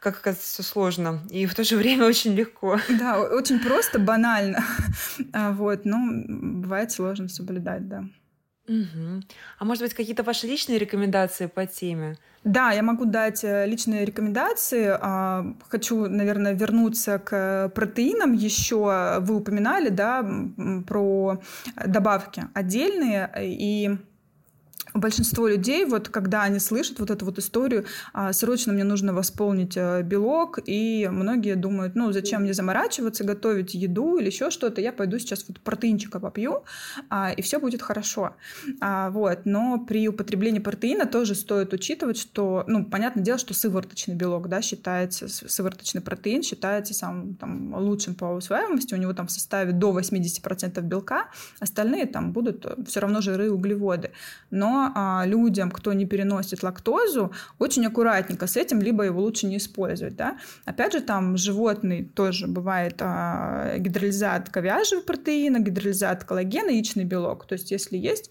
Как 0.00 0.18
оказывается, 0.18 0.52
все 0.52 0.62
сложно 0.62 1.20
и 1.30 1.46
в 1.46 1.54
то 1.54 1.62
же 1.62 1.76
время 1.76 2.06
очень 2.06 2.34
легко. 2.34 2.78
Да, 2.88 3.20
очень 3.20 3.60
просто, 3.60 3.98
банально. 3.98 4.64
А, 5.32 5.52
вот, 5.52 5.84
но 5.84 5.98
бывает 6.26 6.90
сложно 6.92 7.28
соблюдать, 7.28 7.88
да. 7.88 8.04
Угу. 8.68 9.22
А 9.58 9.64
может 9.64 9.82
быть, 9.82 9.94
какие-то 9.94 10.22
ваши 10.22 10.46
личные 10.46 10.78
рекомендации 10.78 11.46
по 11.46 11.66
теме? 11.66 12.16
Да, 12.44 12.72
я 12.72 12.82
могу 12.82 13.04
дать 13.04 13.44
э, 13.44 13.66
личные 13.66 14.04
рекомендации. 14.04 14.96
А, 15.00 15.44
хочу, 15.68 16.06
наверное, 16.06 16.54
вернуться 16.54 17.18
к 17.18 17.70
протеинам 17.74 18.32
еще. 18.32 19.18
Вы 19.20 19.36
упоминали, 19.36 19.88
да, 19.88 20.24
про 20.86 21.40
добавки 21.86 22.44
отдельные. 22.54 23.30
И 23.38 23.96
большинство 24.94 25.48
людей, 25.48 25.84
вот 25.84 26.08
когда 26.08 26.42
они 26.42 26.58
слышат 26.58 26.98
вот 26.98 27.10
эту 27.10 27.24
вот 27.24 27.38
историю, 27.38 27.84
а, 28.12 28.32
срочно 28.32 28.72
мне 28.72 28.84
нужно 28.84 29.14
восполнить 29.14 29.76
э, 29.76 30.02
белок, 30.02 30.58
и 30.64 31.08
многие 31.10 31.54
думают, 31.56 31.94
ну, 31.94 32.12
зачем 32.12 32.42
мне 32.42 32.52
заморачиваться, 32.52 33.24
готовить 33.24 33.74
еду 33.74 34.18
или 34.18 34.26
еще 34.26 34.50
что-то, 34.50 34.80
я 34.80 34.92
пойду 34.92 35.18
сейчас 35.18 35.44
вот 35.48 35.60
протеинчика 35.60 36.20
попью, 36.20 36.64
а, 37.08 37.32
и 37.32 37.42
все 37.42 37.58
будет 37.58 37.82
хорошо. 37.82 38.36
А, 38.80 39.10
вот. 39.10 39.40
Но 39.44 39.78
при 39.78 40.08
употреблении 40.08 40.60
протеина 40.60 41.06
тоже 41.06 41.34
стоит 41.34 41.72
учитывать, 41.72 42.18
что, 42.18 42.64
ну, 42.66 42.84
понятное 42.84 43.24
дело, 43.24 43.38
что 43.38 43.54
сывороточный 43.54 44.14
белок, 44.14 44.48
да, 44.48 44.60
считается, 44.62 45.28
сывороточный 45.28 46.00
протеин 46.00 46.42
считается 46.42 46.94
самым 46.94 47.34
там, 47.34 47.74
лучшим 47.74 48.14
по 48.14 48.26
усваиваемости, 48.26 48.94
у 48.94 48.98
него 48.98 49.12
там 49.12 49.26
в 49.26 49.30
составе 49.30 49.72
до 49.72 49.98
80% 49.98 50.80
белка, 50.82 51.28
остальные 51.60 52.06
там 52.06 52.32
будут 52.32 52.66
все 52.86 53.00
равно 53.00 53.20
жиры 53.20 53.46
и 53.46 53.48
углеводы. 53.48 54.10
Но 54.50 54.81
а, 54.94 55.24
людям, 55.26 55.70
кто 55.70 55.92
не 55.92 56.06
переносит 56.06 56.62
лактозу, 56.62 57.32
очень 57.58 57.86
аккуратненько 57.86 58.46
с 58.46 58.56
этим, 58.56 58.80
либо 58.80 59.04
его 59.04 59.20
лучше 59.20 59.46
не 59.46 59.56
использовать. 59.58 60.16
Да? 60.16 60.38
Опять 60.64 60.92
же, 60.92 61.00
там 61.00 61.36
животный 61.36 62.04
тоже 62.04 62.46
бывает 62.46 62.96
а, 63.00 63.76
гидролизат 63.78 64.50
говяжьего 64.50 65.00
протеина, 65.00 65.58
гидролизат 65.58 66.24
коллагена, 66.24 66.70
яичный 66.70 67.04
белок. 67.04 67.46
То 67.46 67.54
есть 67.54 67.70
если 67.70 67.96
есть 67.96 68.30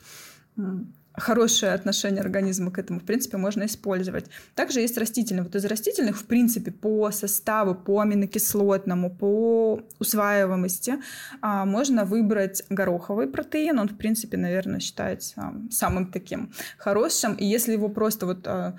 хорошее 1.13 1.74
отношение 1.74 2.22
организма 2.22 2.72
к 2.72 2.80
этому, 2.80 3.00
в 3.00 3.03
принципе, 3.03 3.38
можно 3.38 3.65
использовать. 3.65 4.25
Также 4.56 4.80
есть 4.80 4.98
растительные. 4.98 5.44
Вот 5.44 5.56
из 5.56 5.65
растительных, 5.65 6.18
в 6.18 6.25
принципе, 6.25 6.72
по 6.72 7.12
составу, 7.12 7.75
по 7.75 8.00
аминокислотному, 8.00 9.10
по 9.10 9.82
усваиваемости 10.00 10.96
а, 11.41 11.65
можно 11.65 12.06
выбрать 12.06 12.63
гороховый 12.70 13.27
протеин. 13.27 13.80
Он, 13.80 13.89
в 13.89 13.98
принципе, 13.98 14.38
наверное, 14.38 14.80
считается 14.80 15.53
самым 15.70 16.12
таким 16.12 16.51
хорошим. 16.77 17.36
И 17.36 17.46
если 17.46 17.74
его 17.74 17.89
просто 17.89 18.25
вот 18.25 18.48
а, 18.48 18.75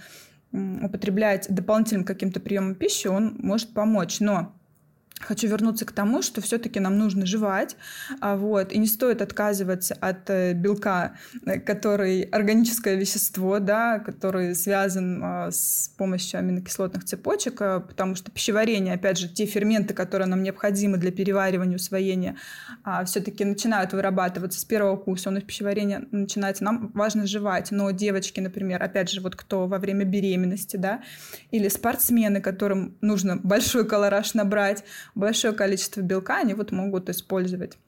употреблять 0.53 1.47
дополнительным 1.49 2.05
каким-то 2.05 2.41
приемом 2.41 2.75
пищи, 2.75 3.09
он 3.09 3.37
может 3.39 3.73
помочь. 3.73 4.21
Но 4.21 4.55
Хочу 5.23 5.47
вернуться 5.47 5.85
к 5.85 5.93
тому, 5.93 6.23
что 6.23 6.41
все-таки 6.41 6.81
нам 6.81 6.99
нужно 6.99 7.27
жевать, 7.27 7.77
а, 8.21 8.37
вот, 8.37 8.73
и 8.73 8.79
не 8.79 8.87
стоит 8.87 9.23
отказываться 9.23 9.95
от 10.01 10.29
э, 10.31 10.53
белка, 10.53 11.17
э, 11.47 11.61
который 11.61 12.23
органическое 12.23 12.97
вещество, 12.97 13.59
да, 13.61 14.01
который 14.01 14.55
связан 14.55 15.21
а, 15.23 15.51
с 15.51 15.93
помощью 15.97 16.41
аминокислотных 16.41 17.05
цепочек, 17.05 17.61
а, 17.61 17.81
потому 17.81 18.17
что 18.17 18.31
пищеварение, 18.31 18.95
опять 18.95 19.19
же, 19.19 19.29
те 19.29 19.47
ферменты, 19.47 19.95
которые 19.95 20.27
нам 20.27 20.43
необходимы 20.43 20.99
для 20.99 21.13
переваривания, 21.13 21.77
усвоения, 21.77 22.37
все-таки 23.07 23.45
начинают 23.45 23.93
вырабатываться 23.93 24.59
с 24.59 24.65
первого 24.65 24.97
курса, 24.97 25.29
у 25.29 25.33
нас 25.33 25.43
пищеварение 25.43 26.07
начинается, 26.11 26.65
нам 26.65 26.91
важно 26.95 27.27
жевать, 27.27 27.71
но 27.71 27.91
девочки, 27.91 28.41
например, 28.41 28.83
опять 28.83 29.11
же, 29.11 29.21
вот 29.21 29.37
кто 29.37 29.67
во 29.67 29.79
время 29.79 30.05
беременности, 30.05 30.77
да, 30.77 31.03
или 31.51 31.69
спортсмены, 31.69 32.41
которым 32.41 32.97
нужно 33.01 33.37
большой 33.37 33.87
колораж 33.87 34.35
набрать, 34.35 34.85
большое 35.15 35.55
количество 35.55 36.01
белка 36.01 36.39
они 36.39 36.55
вот 36.55 36.73
могут 36.73 37.09
использовать 37.09 37.79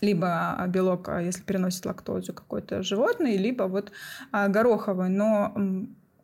либо 0.00 0.64
белок, 0.68 1.08
а, 1.08 1.20
если 1.20 1.42
переносит 1.42 1.84
лактозу 1.86 2.32
какой-то 2.32 2.82
животный, 2.82 3.36
либо 3.36 3.64
вот 3.64 3.92
а, 4.32 4.48
гороховый. 4.48 5.08
Но 5.08 5.54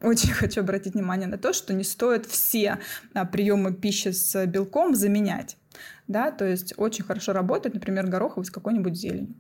очень 0.01 0.31
хочу 0.33 0.61
обратить 0.61 0.95
внимание 0.95 1.29
на 1.29 1.39
то, 1.39 1.53
что 1.53 1.75
не 1.75 1.85
стоит 1.85 2.27
все 2.27 2.79
а, 3.15 3.25
приемы 3.25 3.75
пищи 3.75 4.09
с 4.09 4.47
белком 4.47 4.95
заменять 4.95 5.57
да, 6.09 6.31
то 6.31 6.45
есть 6.45 6.73
очень 6.77 7.05
хорошо 7.05 7.33
работает, 7.33 7.75
например, 7.75 8.07
гороховый 8.07 8.47
с 8.47 8.51
какой-нибудь 8.51 8.95
зеленью. 8.95 9.35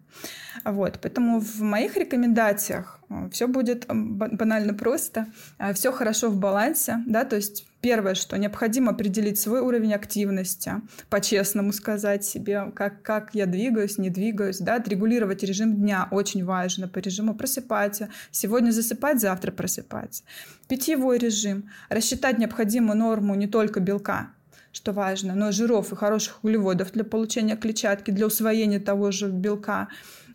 Вот, 0.64 0.98
поэтому 1.00 1.40
в 1.40 1.60
моих 1.60 1.96
рекомендациях 1.96 3.00
все 3.30 3.46
будет 3.46 3.86
банально 3.88 4.74
просто, 4.74 5.28
все 5.74 5.92
хорошо 5.92 6.28
в 6.28 6.36
балансе, 6.38 7.02
да, 7.06 7.24
то 7.24 7.36
есть 7.36 7.66
первое, 7.86 8.16
что 8.16 8.36
необходимо 8.36 8.90
определить 8.90 9.38
свой 9.38 9.60
уровень 9.60 9.94
активности, 9.94 10.72
по-честному 11.08 11.72
сказать 11.72 12.24
себе, 12.24 12.72
как, 12.74 13.00
как 13.02 13.32
я 13.32 13.46
двигаюсь, 13.46 13.96
не 13.96 14.10
двигаюсь, 14.10 14.58
да, 14.58 14.74
отрегулировать 14.74 15.44
режим 15.44 15.76
дня 15.76 16.08
очень 16.10 16.44
важно, 16.44 16.88
по 16.88 16.98
режиму 16.98 17.36
просыпаться, 17.36 18.08
сегодня 18.32 18.72
засыпать, 18.72 19.20
завтра 19.20 19.52
просыпаться. 19.52 20.24
Питьевой 20.66 21.18
режим, 21.18 21.70
рассчитать 21.88 22.38
необходимую 22.38 22.98
норму 22.98 23.36
не 23.36 23.46
только 23.46 23.78
белка, 23.78 24.30
что 24.72 24.90
важно, 24.90 25.36
но 25.36 25.52
жиров 25.52 25.92
и 25.92 25.94
хороших 25.94 26.42
углеводов 26.42 26.90
для 26.90 27.04
получения 27.04 27.56
клетчатки, 27.56 28.10
для 28.10 28.26
усвоения 28.26 28.80
того 28.80 29.12
же 29.12 29.28
белка. 29.30 29.86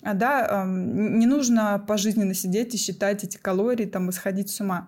А, 0.04 0.14
да, 0.14 0.64
не 0.66 1.26
нужно 1.26 1.84
пожизненно 1.86 2.34
сидеть 2.34 2.74
и 2.76 2.78
считать 2.78 3.26
эти 3.26 3.36
калории, 3.36 3.88
там, 3.88 4.08
и 4.08 4.14
сходить 4.14 4.50
с 4.50 4.62
ума. 4.62 4.88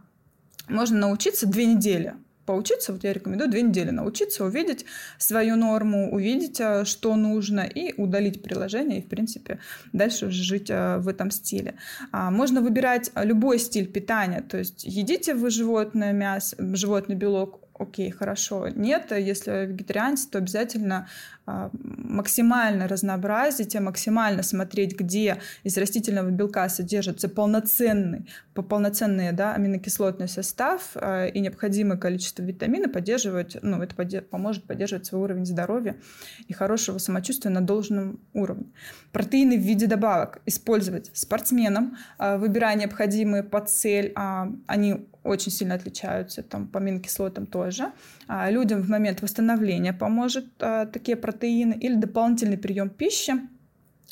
Можно 0.69 0.99
научиться 0.99 1.45
две 1.45 1.65
недели 1.65 2.15
поучиться, 2.45 2.93
вот 2.93 3.03
я 3.03 3.13
рекомендую 3.13 3.49
две 3.49 3.62
недели 3.62 3.89
научиться, 3.89 4.45
увидеть 4.45 4.86
свою 5.17 5.56
норму, 5.56 6.12
увидеть, 6.12 6.60
а, 6.62 6.86
что 6.86 7.15
нужно, 7.15 7.62
и 7.62 7.93
удалить 7.99 8.43
приложение, 8.43 8.99
и, 8.99 9.01
в 9.01 9.10
принципе, 9.10 9.60
дальше 9.93 10.27
уже 10.27 10.43
жить 10.43 10.69
а, 10.69 10.99
в 10.99 11.08
этом 11.08 11.32
стиле. 11.32 11.75
Можно 12.12 12.62
выбирать 12.62 13.12
любой 13.15 13.60
стиль 13.60 13.88
питания, 13.88 14.41
то 14.41 14.58
есть 14.58 14.84
едите 14.84 15.34
вы 15.34 15.49
животное 15.49 16.13
мясо, 16.13 16.56
животный 16.75 17.15
белок, 17.15 17.63
окей, 17.73 18.12
хорошо. 18.12 18.69
Нет, 18.69 19.12
если 19.12 19.65
вегетарианец, 19.65 20.25
то 20.25 20.38
обязательно 20.38 21.08
а, 21.42 21.42
максимально 21.45 22.88
разнообразить, 22.88 23.75
максимально 23.75 24.43
смотреть, 24.43 24.97
где 24.97 25.39
из 25.63 25.77
растительного 25.77 26.29
белка 26.29 26.69
содержится 26.69 27.27
полноценный, 27.27 28.27
полноценный 28.53 29.32
да, 29.34 29.53
аминокислотный 29.53 30.27
состав 30.27 30.91
а, 30.95 31.25
и 31.25 31.39
необходимое 31.39 31.97
количество 31.97 32.43
витамина 32.43 32.88
поддерживать, 32.88 33.58
ну, 33.62 33.82
это 33.82 34.21
поможет 34.21 34.63
поддерживать 34.63 35.06
свой 35.06 35.21
уровень 35.21 35.45
здоровья 35.45 35.97
и 36.47 36.53
хорошего 36.53 36.97
самочувствия 36.97 37.51
на 37.51 37.62
должном 37.62 38.19
уровне. 38.34 38.67
Протеины 39.12 39.58
в 39.58 39.62
виде 39.62 39.88
добавок 39.88 40.41
использовать 40.45 41.12
спортсменам, 41.13 41.97
а, 42.17 42.38
выбирая 42.38 42.75
необходимые 42.75 43.43
под 43.43 43.69
цель, 43.69 44.13
они 44.15 45.08
очень 45.23 45.51
сильно 45.51 45.75
отличаются, 45.75 46.43
там 46.43 46.67
по 46.67 46.79
аминокислотам 46.79 47.45
тоже. 47.45 47.91
А 48.27 48.49
людям 48.49 48.82
в 48.82 48.89
момент 48.89 49.21
восстановления 49.21 49.93
поможет 49.93 50.45
а, 50.60 50.86
такие 50.86 51.15
протеины 51.15 51.33
или 51.41 51.96
дополнительный 51.96 52.58
прием 52.58 52.89
пищи, 52.89 53.34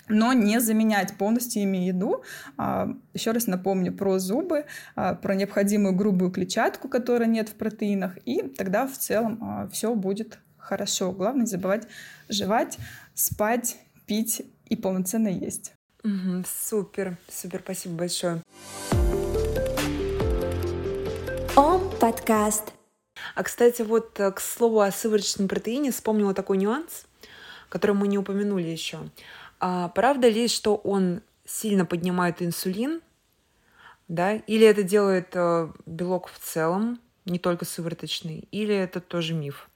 но 0.07 0.33
не 0.33 0.59
заменять 0.59 1.17
полностью 1.17 1.63
ими 1.63 1.85
еду. 1.85 2.23
А, 2.57 2.89
еще 3.13 3.31
раз 3.31 3.47
напомню 3.47 3.93
про 3.93 4.19
зубы, 4.19 4.65
а, 4.95 5.15
про 5.15 5.35
необходимую 5.35 5.95
грубую 5.95 6.31
клетчатку, 6.31 6.89
которой 6.89 7.27
нет 7.27 7.49
в 7.49 7.53
протеинах, 7.53 8.17
и 8.25 8.41
тогда 8.41 8.87
в 8.87 8.97
целом 8.97 9.39
а, 9.41 9.67
все 9.69 9.95
будет 9.95 10.39
хорошо. 10.57 11.11
Главное 11.11 11.41
не 11.41 11.47
забывать 11.47 11.87
жевать, 12.29 12.77
спать, 13.13 13.77
пить 14.05 14.41
и 14.65 14.75
полноценно 14.75 15.27
есть. 15.27 15.73
Угу, 16.03 16.43
супер, 16.45 17.17
супер, 17.29 17.61
спасибо 17.63 17.95
большое. 17.95 18.41
Ом 21.55 21.91
подкаст. 21.99 22.73
А, 23.35 23.43
кстати, 23.43 23.81
вот 23.81 24.19
э, 24.19 24.31
к 24.31 24.39
слову 24.39 24.79
о 24.79 24.91
сывороточном 24.91 25.47
протеине 25.47 25.91
вспомнила 25.91 26.33
такой 26.33 26.57
нюанс, 26.57 27.05
который 27.71 27.95
мы 27.95 28.07
не 28.07 28.17
упомянули 28.17 28.67
еще. 28.67 28.99
А 29.61 29.87
правда 29.87 30.27
ли, 30.27 30.47
что 30.49 30.75
он 30.75 31.21
сильно 31.45 31.85
поднимает 31.85 32.41
инсулин, 32.41 33.01
да, 34.09 34.33
или 34.33 34.67
это 34.67 34.83
делает 34.83 35.29
э, 35.33 35.71
белок 35.85 36.27
в 36.27 36.37
целом, 36.37 36.99
не 37.25 37.39
только 37.39 37.63
сывороточный, 37.63 38.47
или 38.51 38.75
это 38.75 38.99
тоже 38.99 39.33
миф? 39.33 39.69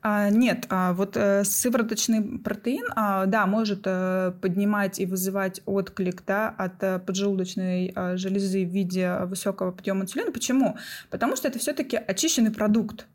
А, 0.00 0.30
нет, 0.30 0.64
а 0.70 0.94
вот 0.94 1.16
э, 1.16 1.44
сывороточный 1.44 2.38
протеин, 2.38 2.86
а, 2.94 3.26
да, 3.26 3.46
может 3.46 3.82
э, 3.84 4.32
поднимать 4.40 4.98
и 4.98 5.04
вызывать 5.04 5.60
отклик 5.66 6.24
да, 6.24 6.48
от 6.48 6.82
э, 6.82 6.98
поджелудочной 7.00 7.92
а, 7.94 8.16
железы 8.16 8.64
в 8.64 8.70
виде 8.70 9.18
высокого 9.24 9.72
подъема 9.72 10.04
инсулина. 10.04 10.32
Почему? 10.32 10.78
Потому 11.10 11.36
что 11.36 11.48
это 11.48 11.58
все-таки 11.58 11.96
очищенный 11.96 12.52
продукт. 12.52 13.06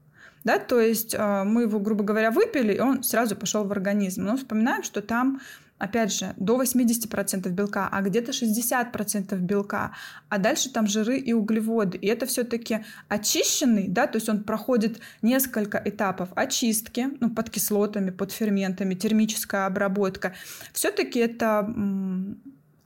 Да, 0.44 0.58
то 0.60 0.80
есть 0.80 1.16
а, 1.18 1.44
мы 1.44 1.64
его, 1.64 1.80
грубо 1.80 2.04
говоря, 2.04 2.32
выпили, 2.32 2.74
и 2.74 2.80
он 2.80 3.04
сразу 3.04 3.36
пошел 3.36 3.64
в 3.64 3.72
организм. 3.72 4.24
Но 4.24 4.38
вспоминаем, 4.38 4.84
что 4.84 5.02
там 5.02 5.40
опять 5.82 6.14
же, 6.14 6.34
до 6.38 6.62
80% 6.62 7.50
белка, 7.50 7.90
а 7.92 8.02
где-то 8.02 8.32
60% 8.32 9.36
белка, 9.40 9.92
а 10.30 10.38
дальше 10.38 10.72
там 10.72 10.86
жиры 10.86 11.18
и 11.18 11.34
углеводы. 11.34 11.98
И 11.98 12.06
это 12.06 12.28
все-таки 12.28 12.86
очищенный, 13.10 13.88
да, 13.88 14.06
то 14.06 14.18
есть 14.18 14.30
он 14.30 14.44
проходит 14.44 15.00
несколько 15.24 15.82
этапов 15.84 16.30
очистки, 16.36 17.10
ну, 17.20 17.32
под 17.32 17.50
кислотами, 17.50 18.12
под 18.12 18.32
ферментами, 18.32 18.94
термическая 18.94 19.66
обработка. 19.66 20.34
Все-таки 20.72 21.20
это 21.20 21.68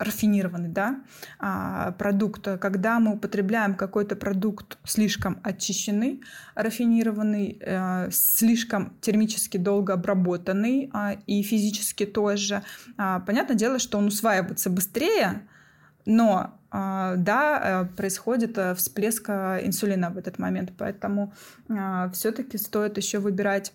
рафинированный 0.06 0.70
да, 0.70 1.02
а, 1.40 1.92
продукт, 1.94 2.48
когда 2.60 3.00
мы 3.00 3.14
употребляем 3.14 3.76
какой-то 3.76 4.16
продукт 4.16 4.78
слишком 4.84 5.40
очищенный, 5.44 6.22
рафинированный, 6.56 7.58
э, 7.60 8.10
слишком 8.12 8.94
термически 9.02 9.58
долго 9.58 9.94
обработанный 9.94 10.90
а, 10.94 11.18
и 11.28 11.42
физически 11.42 12.06
тоже, 12.06 12.64
а, 12.98 13.20
понятное 13.20 13.58
дело, 13.58 13.80
что 13.80 13.98
он 13.98 14.08
усваивается 14.08 14.70
быстрее, 14.70 15.48
но 16.06 16.60
да, 16.72 17.62
э, 17.64 17.96
происходит 17.96 18.58
э, 18.58 18.76
всплеск 18.76 19.30
инсулина 19.30 20.10
в 20.10 20.18
этот 20.18 20.40
момент, 20.40 20.74
поэтому 20.78 21.34
все-таки 22.12 22.58
стоит 22.58 22.98
еще 22.98 23.20
выбирать 23.20 23.72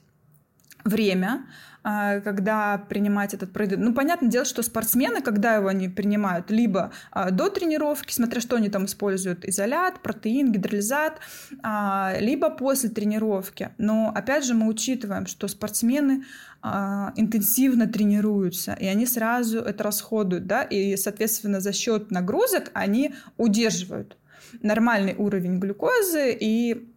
время, 0.84 1.46
а, 1.82 2.20
когда 2.20 2.76
принимать 2.76 3.32
этот 3.32 3.52
продукт. 3.52 3.80
Ну, 3.80 3.94
понятное 3.94 4.28
дело, 4.28 4.44
что 4.44 4.62
спортсмены, 4.62 5.22
когда 5.22 5.54
его 5.54 5.68
они 5.68 5.88
принимают, 5.88 6.50
либо 6.50 6.92
а, 7.10 7.30
до 7.30 7.48
тренировки, 7.48 8.12
смотря 8.12 8.40
что 8.40 8.56
они 8.56 8.68
там 8.68 8.84
используют, 8.84 9.46
изолят, 9.46 10.00
протеин, 10.00 10.52
гидролизат, 10.52 11.20
а, 11.62 12.14
либо 12.20 12.50
после 12.50 12.90
тренировки. 12.90 13.70
Но, 13.78 14.12
опять 14.14 14.44
же, 14.44 14.54
мы 14.54 14.68
учитываем, 14.68 15.26
что 15.26 15.48
спортсмены 15.48 16.24
интенсивно 16.62 17.86
тренируются, 17.86 18.74
и 18.74 18.84
они 18.84 19.06
сразу 19.06 19.60
это 19.60 19.82
расходуют, 19.82 20.46
да, 20.46 20.62
и, 20.62 20.94
соответственно, 20.96 21.58
за 21.60 21.72
счет 21.72 22.10
нагрузок 22.10 22.70
они 22.74 23.14
удерживают 23.38 24.18
нормальный 24.60 25.14
уровень 25.16 25.58
глюкозы, 25.58 26.36
и 26.38 26.89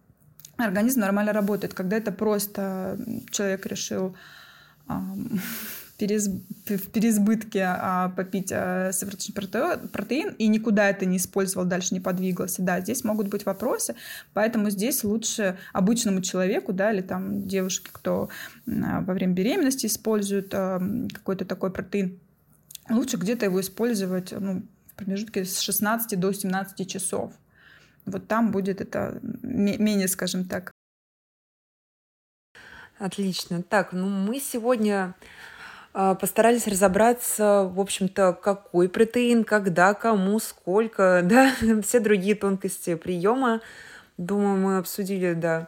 организм 0.57 1.01
нормально 1.01 1.33
работает. 1.33 1.73
Когда 1.73 1.97
это 1.97 2.11
просто 2.11 2.97
человек 3.31 3.65
решил 3.65 4.15
в 4.87 6.89
переизбытке 6.91 7.65
а, 7.65 8.09
попить 8.09 8.51
а, 8.51 8.91
сывороточный 8.91 9.89
протеин 9.89 10.35
и 10.37 10.47
никуда 10.47 10.89
это 10.89 11.05
не 11.05 11.17
использовал, 11.17 11.65
дальше 11.65 11.93
не 11.93 11.99
подвигался, 11.99 12.61
да, 12.61 12.81
здесь 12.81 13.03
могут 13.03 13.27
быть 13.27 13.45
вопросы, 13.45 13.95
поэтому 14.33 14.69
здесь 14.69 15.03
лучше 15.03 15.57
обычному 15.71 16.21
человеку, 16.21 16.73
да, 16.73 16.91
или 16.91 17.01
там 17.01 17.47
девушке, 17.47 17.89
кто 17.91 18.29
а, 18.67 19.01
во 19.01 19.13
время 19.13 19.33
беременности 19.33 19.85
использует 19.85 20.51
какой-то 20.51 21.45
такой 21.45 21.71
протеин, 21.71 22.19
лучше 22.89 23.17
где-то 23.17 23.45
его 23.45 23.61
использовать 23.61 24.31
ну, 24.31 24.63
в 24.91 24.95
промежутке 24.95 25.45
с 25.45 25.59
16 25.59 26.19
до 26.19 26.33
17 26.33 26.89
часов. 26.89 27.33
Вот 28.05 28.27
там 28.27 28.51
будет 28.51 28.81
это 28.81 29.19
менее, 29.21 30.07
скажем 30.07 30.45
так, 30.45 30.71
Отлично. 32.99 33.63
Так, 33.63 33.91
ну 33.91 34.07
мы 34.07 34.39
сегодня 34.39 35.15
э, 35.93 36.15
постарались 36.19 36.67
разобраться, 36.67 37.69
в 37.73 37.79
общем-то, 37.79 38.33
какой 38.33 38.87
протеин, 38.87 39.43
когда, 39.43 39.93
кому, 39.93 40.39
сколько, 40.39 41.21
да, 41.25 41.51
все 41.83 41.99
другие 41.99 42.35
тонкости 42.35 42.95
приема. 42.95 43.61
Думаю, 44.17 44.57
мы 44.57 44.77
обсудили, 44.77 45.33
да, 45.33 45.67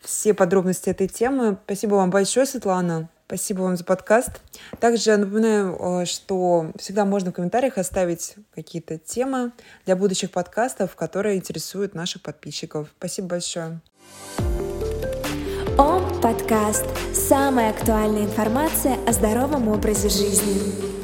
все 0.00 0.34
подробности 0.34 0.90
этой 0.90 1.08
темы. 1.08 1.58
Спасибо 1.64 1.94
вам 1.94 2.10
большое, 2.10 2.46
Светлана. 2.46 3.08
Спасибо 3.26 3.62
вам 3.62 3.76
за 3.76 3.84
подкаст. 3.84 4.40
Также 4.78 5.16
напоминаю, 5.16 5.76
э, 5.78 6.04
что 6.04 6.70
всегда 6.78 7.04
можно 7.04 7.32
в 7.32 7.34
комментариях 7.34 7.76
оставить 7.76 8.36
какие-то 8.54 8.98
темы 8.98 9.50
для 9.84 9.96
будущих 9.96 10.30
подкастов, 10.30 10.94
которые 10.94 11.36
интересуют 11.36 11.94
наших 11.94 12.22
подписчиков. 12.22 12.88
Спасибо 12.98 13.28
большое. 13.28 13.80
Ом 15.76 16.20
подкаст. 16.22 16.86
Самая 17.12 17.70
актуальная 17.70 18.22
информация 18.22 18.96
о 19.06 19.12
здоровом 19.12 19.68
образе 19.68 20.08
жизни. 20.08 20.95